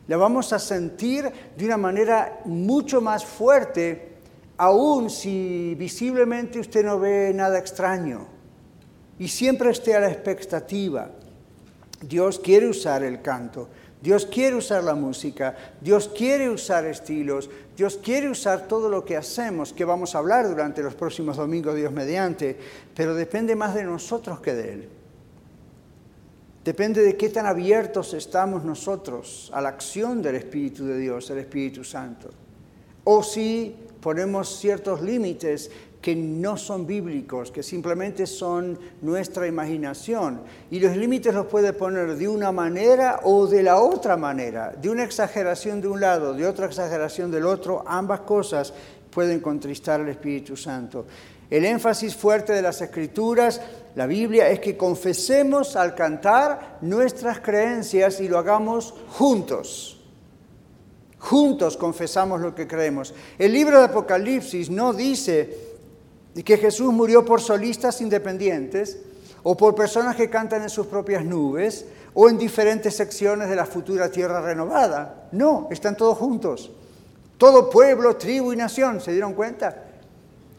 [0.08, 4.18] La vamos a sentir de una manera mucho más fuerte,
[4.58, 8.37] aun si visiblemente usted no ve nada extraño
[9.20, 11.10] y siempre esté a la expectativa.
[12.02, 13.70] Dios quiere usar el canto,
[14.02, 19.18] Dios quiere usar la música, Dios quiere usar estilos, Dios quiere usar todo lo que
[19.18, 22.56] hacemos, que vamos a hablar durante los próximos domingos, Dios mediante,
[22.96, 24.90] pero depende más de nosotros que de Él.
[26.64, 31.40] Depende de qué tan abiertos estamos nosotros a la acción del Espíritu de Dios, el
[31.40, 32.30] Espíritu Santo.
[33.06, 35.72] O si ponemos ciertos límites
[36.02, 40.42] que no son bíblicos, que simplemente son nuestra imaginación.
[40.72, 44.90] Y los límites los puede poner de una manera o de la otra manera, de
[44.90, 47.84] una exageración de un lado, de otra exageración del otro.
[47.86, 48.74] Ambas cosas
[49.10, 51.06] pueden contristar al Espíritu Santo.
[51.50, 53.62] El énfasis fuerte de las escrituras,
[53.96, 59.98] la Biblia, es que confesemos al cantar nuestras creencias y lo hagamos juntos.
[61.20, 63.14] Juntos confesamos lo que creemos.
[63.40, 65.67] El libro de Apocalipsis no dice
[66.38, 69.00] y que Jesús murió por solistas independientes
[69.42, 73.66] o por personas que cantan en sus propias nubes o en diferentes secciones de la
[73.66, 75.30] futura tierra renovada.
[75.32, 76.70] No, están todos juntos.
[77.40, 79.86] Todo pueblo, tribu y nación, ¿se dieron cuenta?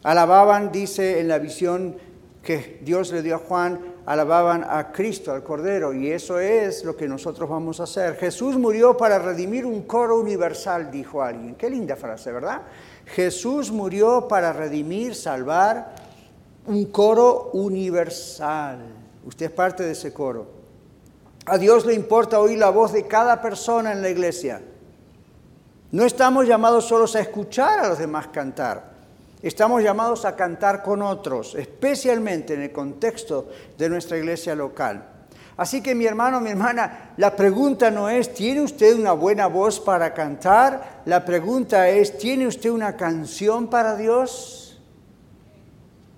[0.03, 1.97] Alababan, dice en la visión
[2.43, 6.97] que Dios le dio a Juan, alababan a Cristo, al Cordero, y eso es lo
[6.97, 8.17] que nosotros vamos a hacer.
[8.17, 11.55] Jesús murió para redimir un coro universal, dijo alguien.
[11.55, 12.63] Qué linda frase, ¿verdad?
[13.15, 15.95] Jesús murió para redimir, salvar
[16.67, 18.79] un coro universal.
[19.25, 20.47] Usted es parte de ese coro.
[21.47, 24.61] A Dios le importa oír la voz de cada persona en la iglesia.
[25.91, 28.93] No estamos llamados solos a escuchar a los demás cantar.
[29.41, 33.49] Estamos llamados a cantar con otros, especialmente en el contexto
[33.79, 35.18] de nuestra iglesia local.
[35.59, 39.81] Así que mi hermano, mi hermana, la pregunta no es, ¿tiene usted una buena voz
[39.81, 41.03] para cantar?
[41.05, 44.81] La pregunta es, ¿tiene usted una canción para Dios?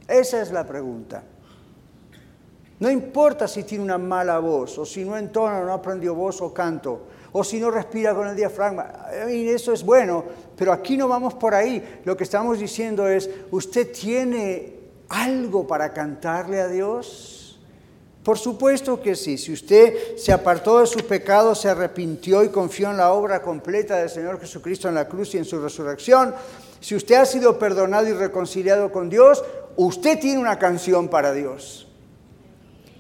[0.06, 1.22] Esa es la pregunta.
[2.80, 6.52] No importa si tiene una mala voz, o si no entona, no aprendió voz o
[6.52, 9.06] canto, o si no respira con el diafragma.
[9.26, 10.22] eso es bueno,
[10.54, 12.02] pero aquí no vamos por ahí.
[12.04, 17.39] Lo que estamos diciendo es, ¿usted tiene algo para cantarle a Dios?
[18.22, 19.38] Por supuesto que sí.
[19.38, 23.96] Si usted se apartó de sus pecados, se arrepintió y confió en la obra completa
[23.96, 26.34] del Señor Jesucristo en la cruz y en su resurrección,
[26.80, 29.42] si usted ha sido perdonado y reconciliado con Dios,
[29.76, 31.89] usted tiene una canción para Dios.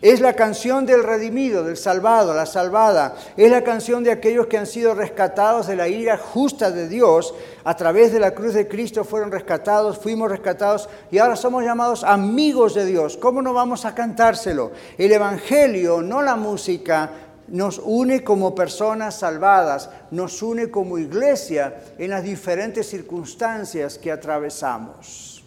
[0.02, 3.16] Es la canción del redimido, del salvado, la salvada.
[3.36, 7.34] Es la canción de aquellos que han sido rescatados de la ira justa de Dios.
[7.64, 12.02] A través de la cruz de Cristo fueron rescatados, fuimos rescatados y ahora somos llamados
[12.02, 13.18] amigos de Dios.
[13.18, 14.72] ¿Cómo no vamos a cantárselo?
[14.96, 17.10] El Evangelio, no la música,
[17.48, 25.44] nos une como personas salvadas, nos une como iglesia en las diferentes circunstancias que atravesamos.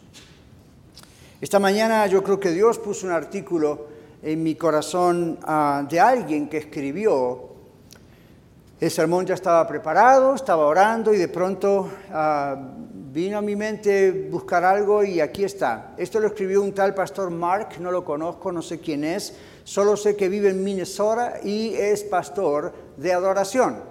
[1.41, 3.92] Esta mañana yo creo que Dios puso un artículo
[4.23, 7.51] en mi corazón ah, de alguien que escribió.
[8.79, 12.55] El sermón ya estaba preparado, estaba orando y de pronto ah,
[13.11, 15.93] vino a mi mente buscar algo y aquí está.
[15.97, 19.95] Esto lo escribió un tal pastor Mark, no lo conozco, no sé quién es, solo
[19.95, 23.83] sé que vive en Minnesota y es pastor de adoración.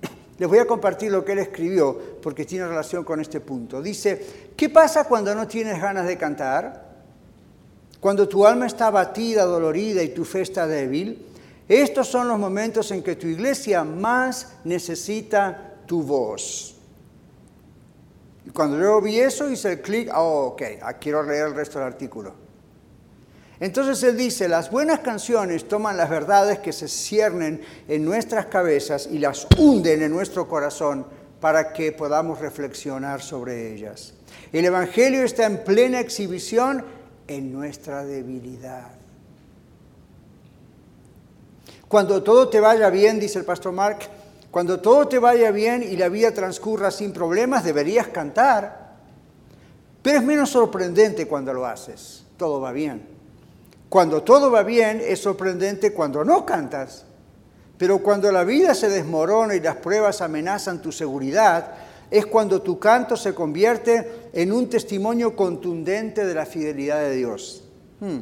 [0.38, 3.80] Les voy a compartir lo que él escribió porque tiene relación con este punto.
[3.80, 6.83] Dice, ¿qué pasa cuando no tienes ganas de cantar?
[8.04, 11.24] Cuando tu alma está abatida, dolorida y tu fe está débil,
[11.66, 16.74] estos son los momentos en que tu iglesia más necesita tu voz.
[18.44, 21.78] Y cuando yo vi eso, hice el clic, oh, ok, ah, quiero leer el resto
[21.78, 22.34] del artículo.
[23.58, 29.08] Entonces él dice, las buenas canciones toman las verdades que se ciernen en nuestras cabezas
[29.10, 31.06] y las hunden en nuestro corazón
[31.40, 34.12] para que podamos reflexionar sobre ellas.
[34.52, 36.84] El Evangelio está en plena exhibición
[37.26, 38.92] en nuestra debilidad.
[41.88, 43.98] Cuando todo te vaya bien, dice el pastor Mark,
[44.50, 48.94] cuando todo te vaya bien y la vida transcurra sin problemas, deberías cantar.
[50.02, 53.14] Pero es menos sorprendente cuando lo haces, todo va bien.
[53.88, 57.04] Cuando todo va bien es sorprendente cuando no cantas.
[57.78, 61.74] Pero cuando la vida se desmorona y las pruebas amenazan tu seguridad,
[62.10, 67.64] es cuando tu canto se convierte en un testimonio contundente de la fidelidad de Dios.
[68.00, 68.20] Hmm.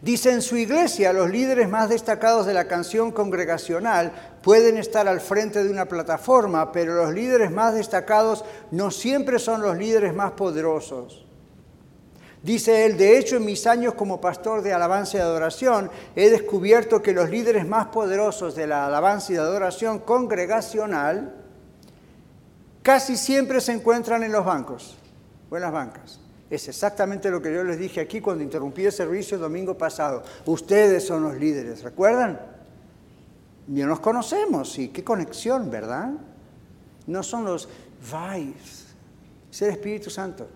[0.00, 5.20] Dice en su iglesia, los líderes más destacados de la canción congregacional pueden estar al
[5.20, 10.32] frente de una plataforma, pero los líderes más destacados no siempre son los líderes más
[10.32, 11.26] poderosos.
[12.44, 17.02] Dice él, de hecho en mis años como pastor de alabanza y adoración he descubierto
[17.02, 21.34] que los líderes más poderosos de la alabanza y adoración congregacional
[22.82, 24.96] casi siempre se encuentran en los bancos
[25.50, 26.20] o en las bancas.
[26.50, 30.22] Es exactamente lo que yo les dije aquí cuando interrumpí el servicio el domingo pasado.
[30.46, 32.40] Ustedes son los líderes, ¿recuerdan?
[33.66, 36.12] Ya nos conocemos y qué conexión, ¿verdad?
[37.06, 37.68] No son los
[38.10, 38.86] vais,
[39.50, 40.46] es el Espíritu Santo.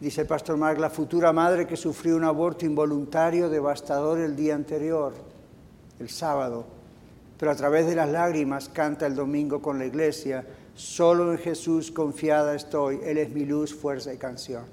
[0.00, 4.54] Dice el pastor Mark, la futura madre que sufrió un aborto involuntario devastador el día
[4.54, 5.14] anterior,
[5.98, 6.66] el sábado,
[7.38, 11.90] pero a través de las lágrimas canta el domingo con la iglesia, solo en Jesús
[11.90, 14.64] confiada estoy, Él es mi luz, fuerza y canción.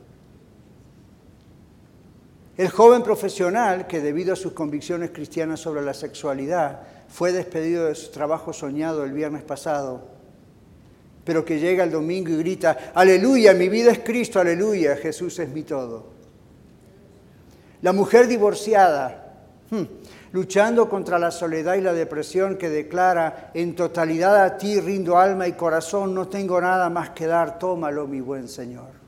[2.55, 7.95] El joven profesional que debido a sus convicciones cristianas sobre la sexualidad fue despedido de
[7.95, 10.07] su trabajo soñado el viernes pasado,
[11.26, 15.49] pero que llega el domingo y grita, aleluya, mi vida es Cristo, aleluya, Jesús es
[15.49, 16.11] mi todo.
[17.82, 19.34] La mujer divorciada,
[19.72, 19.84] hmm,
[20.34, 25.48] luchando contra la soledad y la depresión que declara, en totalidad a ti rindo alma
[25.48, 29.04] y corazón, no tengo nada más que dar, tómalo mi buen Señor.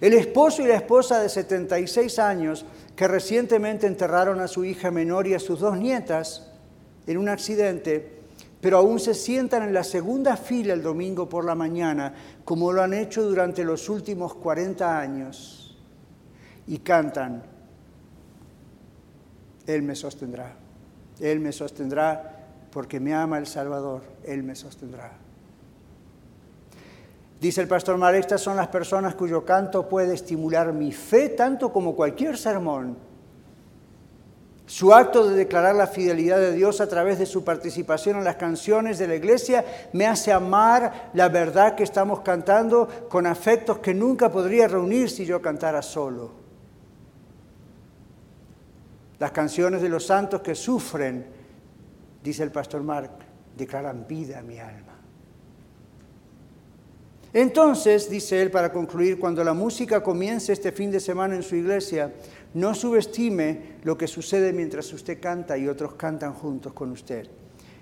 [0.00, 2.64] El esposo y la esposa de 76 años
[2.94, 6.48] que recientemente enterraron a su hija menor y a sus dos nietas
[7.08, 8.20] en un accidente,
[8.60, 12.14] pero aún se sientan en la segunda fila el domingo por la mañana,
[12.44, 15.76] como lo han hecho durante los últimos 40 años,
[16.68, 17.51] y cantan,
[19.66, 20.54] él me sostendrá.
[21.20, 24.02] Él me sostendrá porque me ama el Salvador.
[24.24, 25.12] Él me sostendrá.
[27.40, 31.72] Dice el pastor Mar, estas son las personas cuyo canto puede estimular mi fe tanto
[31.72, 32.96] como cualquier sermón.
[34.64, 38.36] Su acto de declarar la fidelidad de Dios a través de su participación en las
[38.36, 43.92] canciones de la iglesia me hace amar la verdad que estamos cantando con afectos que
[43.92, 46.41] nunca podría reunir si yo cantara solo.
[49.22, 51.24] Las canciones de los santos que sufren,
[52.24, 53.12] dice el pastor Mark,
[53.56, 54.98] declaran vida a mi alma.
[57.32, 61.54] Entonces, dice él para concluir, cuando la música comience este fin de semana en su
[61.54, 62.12] iglesia,
[62.54, 67.28] no subestime lo que sucede mientras usted canta y otros cantan juntos con usted.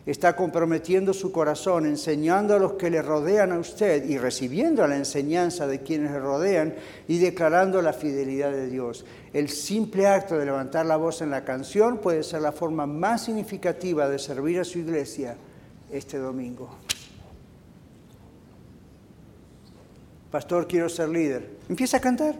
[0.06, 4.96] Está comprometiendo su corazón, enseñando a los que le rodean a usted y recibiendo la
[4.96, 6.74] enseñanza de quienes le rodean
[7.06, 9.04] y declarando la fidelidad de Dios.
[9.32, 13.24] El simple acto de levantar la voz en la canción puede ser la forma más
[13.24, 15.36] significativa de servir a su iglesia
[15.92, 16.70] este domingo.
[20.30, 21.58] Pastor, quiero ser líder.
[21.68, 22.36] Empieza a cantar.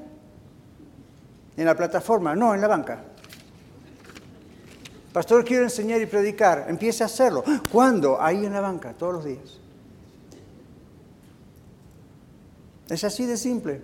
[1.57, 3.05] En la plataforma, no, en la banca.
[5.13, 6.67] Pastor, quiero enseñar y predicar.
[6.69, 7.43] Empiece a hacerlo.
[7.73, 8.21] ¿Cuándo?
[8.21, 9.59] Ahí en la banca, todos los días.
[12.89, 13.81] Es así de simple.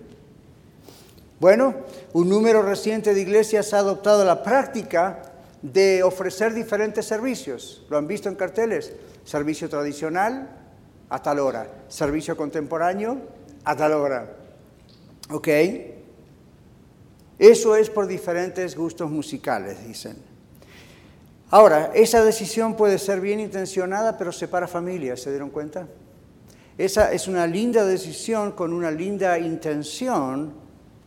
[1.39, 1.75] Bueno,
[2.13, 7.85] un número reciente de iglesias ha adoptado la práctica de ofrecer diferentes servicios.
[7.89, 8.93] ¿Lo han visto en carteles?
[9.23, 10.49] Servicio tradicional
[11.09, 11.69] a tal hora.
[11.89, 13.17] Servicio contemporáneo
[13.65, 14.33] a tal hora.
[15.29, 15.47] ¿Ok?
[17.37, 20.26] Eso es por diferentes gustos musicales, dicen.
[21.49, 25.87] Ahora, esa decisión puede ser bien intencionada, pero separa familias, ¿se dieron cuenta?
[26.77, 30.53] Esa es una linda decisión con una linda intención,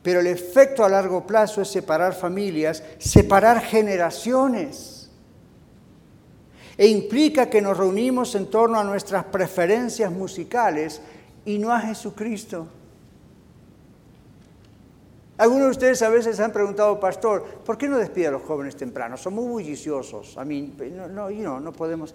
[0.03, 5.11] pero el efecto a largo plazo es separar familias, separar generaciones.
[6.79, 11.03] E implica que nos reunimos en torno a nuestras preferencias musicales
[11.45, 12.67] y no a Jesucristo.
[15.41, 18.77] Algunos de ustedes a veces han preguntado, pastor, ¿por qué no despide a los jóvenes
[18.77, 19.17] temprano?
[19.17, 20.37] Son muy bulliciosos.
[20.37, 22.15] A mí, no, no, no podemos.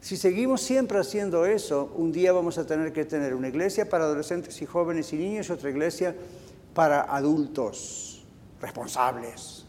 [0.00, 4.04] Si seguimos siempre haciendo eso, un día vamos a tener que tener una iglesia para
[4.04, 6.16] adolescentes y jóvenes y niños y otra iglesia
[6.72, 8.24] para adultos
[8.58, 9.66] responsables.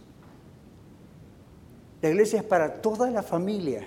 [2.02, 3.86] La iglesia es para toda la familia.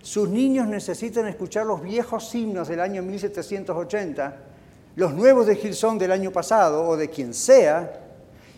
[0.00, 4.51] Sus niños necesitan escuchar los viejos himnos del año 1780,
[4.96, 8.00] los nuevos de Gilson del año pasado o de quien sea,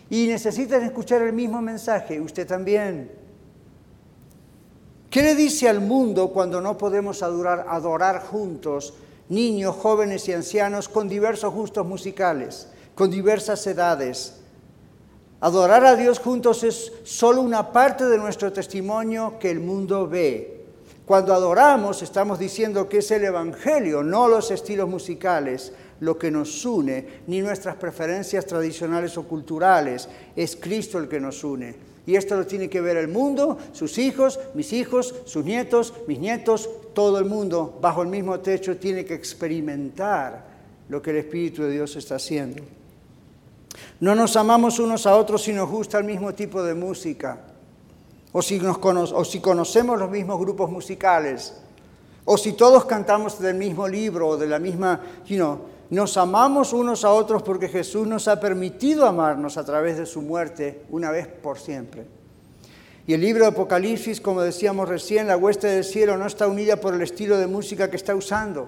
[0.09, 3.11] y necesitan escuchar el mismo mensaje, usted también.
[5.09, 8.93] ¿Qué le dice al mundo cuando no podemos adorar, adorar juntos,
[9.29, 14.41] niños, jóvenes y ancianos, con diversos gustos musicales, con diversas edades?
[15.39, 20.65] Adorar a Dios juntos es solo una parte de nuestro testimonio que el mundo ve.
[21.05, 26.65] Cuando adoramos estamos diciendo que es el Evangelio, no los estilos musicales, lo que nos
[26.65, 30.09] une, ni nuestras preferencias tradicionales o culturales.
[30.35, 31.75] Es Cristo el que nos une.
[32.05, 36.19] Y esto lo tiene que ver el mundo, sus hijos, mis hijos, sus nietos, mis
[36.19, 40.45] nietos, todo el mundo bajo el mismo techo tiene que experimentar
[40.87, 42.61] lo que el Espíritu de Dios está haciendo.
[43.99, 47.39] No nos amamos unos a otros si nos gusta el mismo tipo de música
[48.31, 51.53] o si, si conocemos los mismos grupos musicales,
[52.25, 55.59] o si todos cantamos del mismo libro o de la misma, you
[55.89, 60.21] nos amamos unos a otros porque Jesús nos ha permitido amarnos a través de su
[60.21, 62.05] muerte una vez por siempre.
[63.07, 66.77] Y el libro de Apocalipsis, como decíamos recién, la hueste del cielo no está unida
[66.77, 68.67] por el estilo de música que está usando,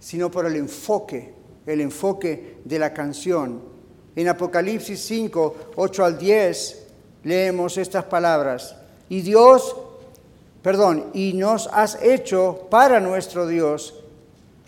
[0.00, 1.32] sino por el enfoque,
[1.64, 3.62] el enfoque de la canción.
[4.16, 6.86] En Apocalipsis 5, 8 al 10,
[7.22, 8.74] leemos estas palabras.
[9.08, 9.76] Y Dios,
[10.60, 13.97] perdón, y nos has hecho para nuestro Dios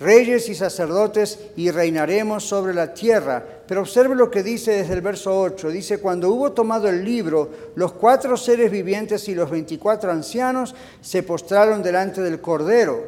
[0.01, 3.45] reyes y sacerdotes y reinaremos sobre la tierra.
[3.67, 5.69] Pero observe lo que dice desde el verso 8.
[5.69, 11.23] Dice, cuando hubo tomado el libro, los cuatro seres vivientes y los veinticuatro ancianos se
[11.23, 13.07] postraron delante del Cordero,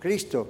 [0.00, 0.48] Cristo.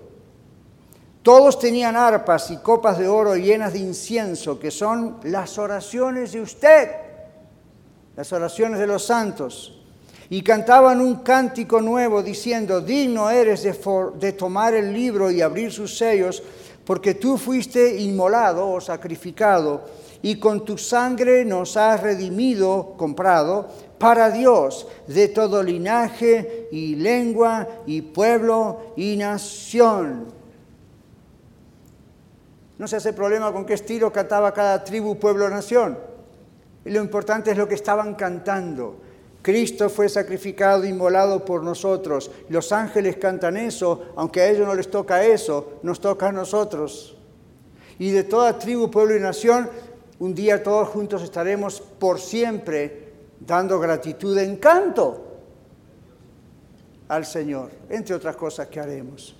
[1.22, 6.41] Todos tenían arpas y copas de oro llenas de incienso, que son las oraciones de
[6.41, 6.89] usted
[8.18, 9.78] las oraciones de los santos,
[10.31, 15.97] y cantaban un cántico nuevo diciendo, digno eres de, tomar el libro y abrir sus
[15.97, 16.43] sellos,
[16.85, 19.85] porque tú fuiste inmolado o sacrificado,
[20.20, 23.68] y con tu sangre nos has redimido, comprado,
[23.99, 30.26] para Dios, de todo linaje y lengua y pueblo y nación.
[32.79, 35.99] No se hace problema con qué estilo cantaba cada tribu, pueblo, nación.
[36.85, 39.08] Lo importante es lo que estaban cantando.
[39.49, 42.31] Cristo fue sacrificado, inmolado por nosotros.
[42.51, 47.17] Los ángeles cantan eso, aunque a ellos no les toca eso, nos toca a nosotros.
[47.99, 49.71] Y de toda tribu, pueblo y nación,
[50.19, 55.25] un día todos juntos estaremos por siempre dando gratitud en canto
[57.09, 59.35] al Señor, entre otras cosas que haremos.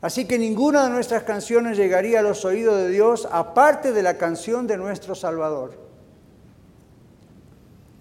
[0.00, 4.18] Así que ninguna de nuestras canciones llegaría a los oídos de Dios aparte de la
[4.18, 5.85] canción de nuestro Salvador.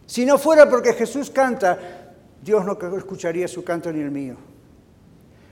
[0.06, 4.36] Si no fuera porque Jesús canta, Dios no escucharía su canto ni el mío.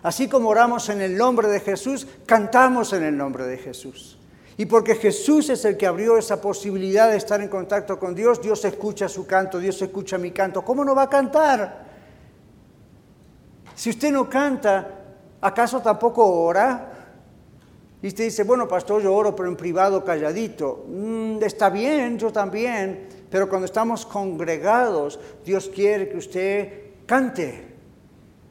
[0.03, 4.19] Así como oramos en el nombre de Jesús, cantamos en el nombre de Jesús.
[4.57, 8.41] Y porque Jesús es el que abrió esa posibilidad de estar en contacto con Dios,
[8.41, 10.63] Dios escucha su canto, Dios escucha mi canto.
[10.63, 11.85] ¿Cómo no va a cantar?
[13.73, 14.87] Si usted no canta,
[15.41, 16.89] ¿acaso tampoco ora?
[18.01, 20.85] Y usted dice, bueno, pastor, yo oro, pero en privado, calladito.
[20.87, 26.73] Mm, está bien, yo también, pero cuando estamos congregados, Dios quiere que usted
[27.07, 27.73] cante.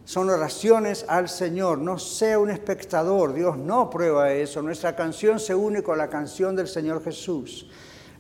[0.05, 4.61] Son oraciones al Señor, no sea un espectador, Dios no prueba eso.
[4.61, 7.69] Nuestra canción se une con la canción del Señor Jesús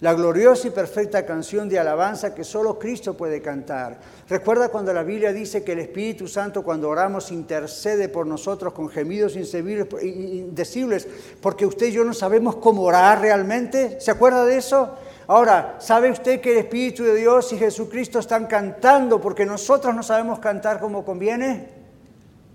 [0.02, 4.00] la gloriosa y perfecta canción de alabanza que solo Cristo puede cantar.
[4.28, 8.88] Recuerda cuando la Biblia dice que el Espíritu Santo cuando oramos intercede por nosotros con
[8.88, 11.06] gemidos indecibles,
[11.40, 14.00] porque usted y yo no sabemos cómo orar realmente.
[14.00, 14.90] ¿Se acuerda de eso?
[15.26, 20.02] Ahora, ¿sabe usted que el Espíritu de Dios y Jesucristo están cantando porque nosotros no
[20.02, 21.68] sabemos cantar como conviene?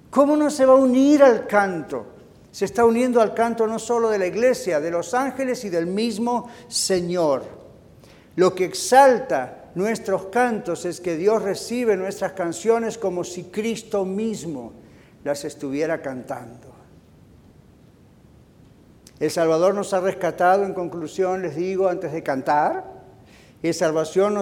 [0.09, 2.17] ¿Cómo no se va a unir al canto?
[2.57, 5.85] se está uniendo al canto no solo de la iglesia, de los ángeles y del
[5.85, 7.43] mismo Señor.
[8.35, 14.73] Lo que exalta nuestros cantos es que Dios recibe nuestras canciones como si Cristo mismo
[15.23, 16.66] las estuviera cantando.
[19.19, 22.85] El Salvador nos ha rescatado, en conclusión les digo, antes de cantar.
[23.63, 24.41] El, salvación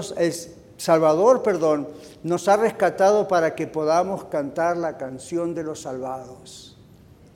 [0.78, 1.88] Salvador, perdón,
[2.24, 6.78] nos ha rescatado para que podamos cantar la canción de los salvados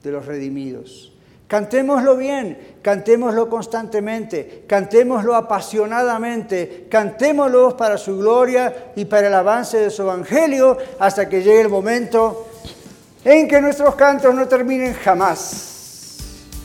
[0.04, 1.14] de los redimidos.
[1.48, 9.90] Cantémoslo bien, cantémoslo constantemente, cantémoslo apasionadamente, cantémoslo para su gloria y para el avance de
[9.90, 12.48] su evangelio hasta que llegue el momento
[13.24, 15.78] en que nuestros cantos no terminen jamás.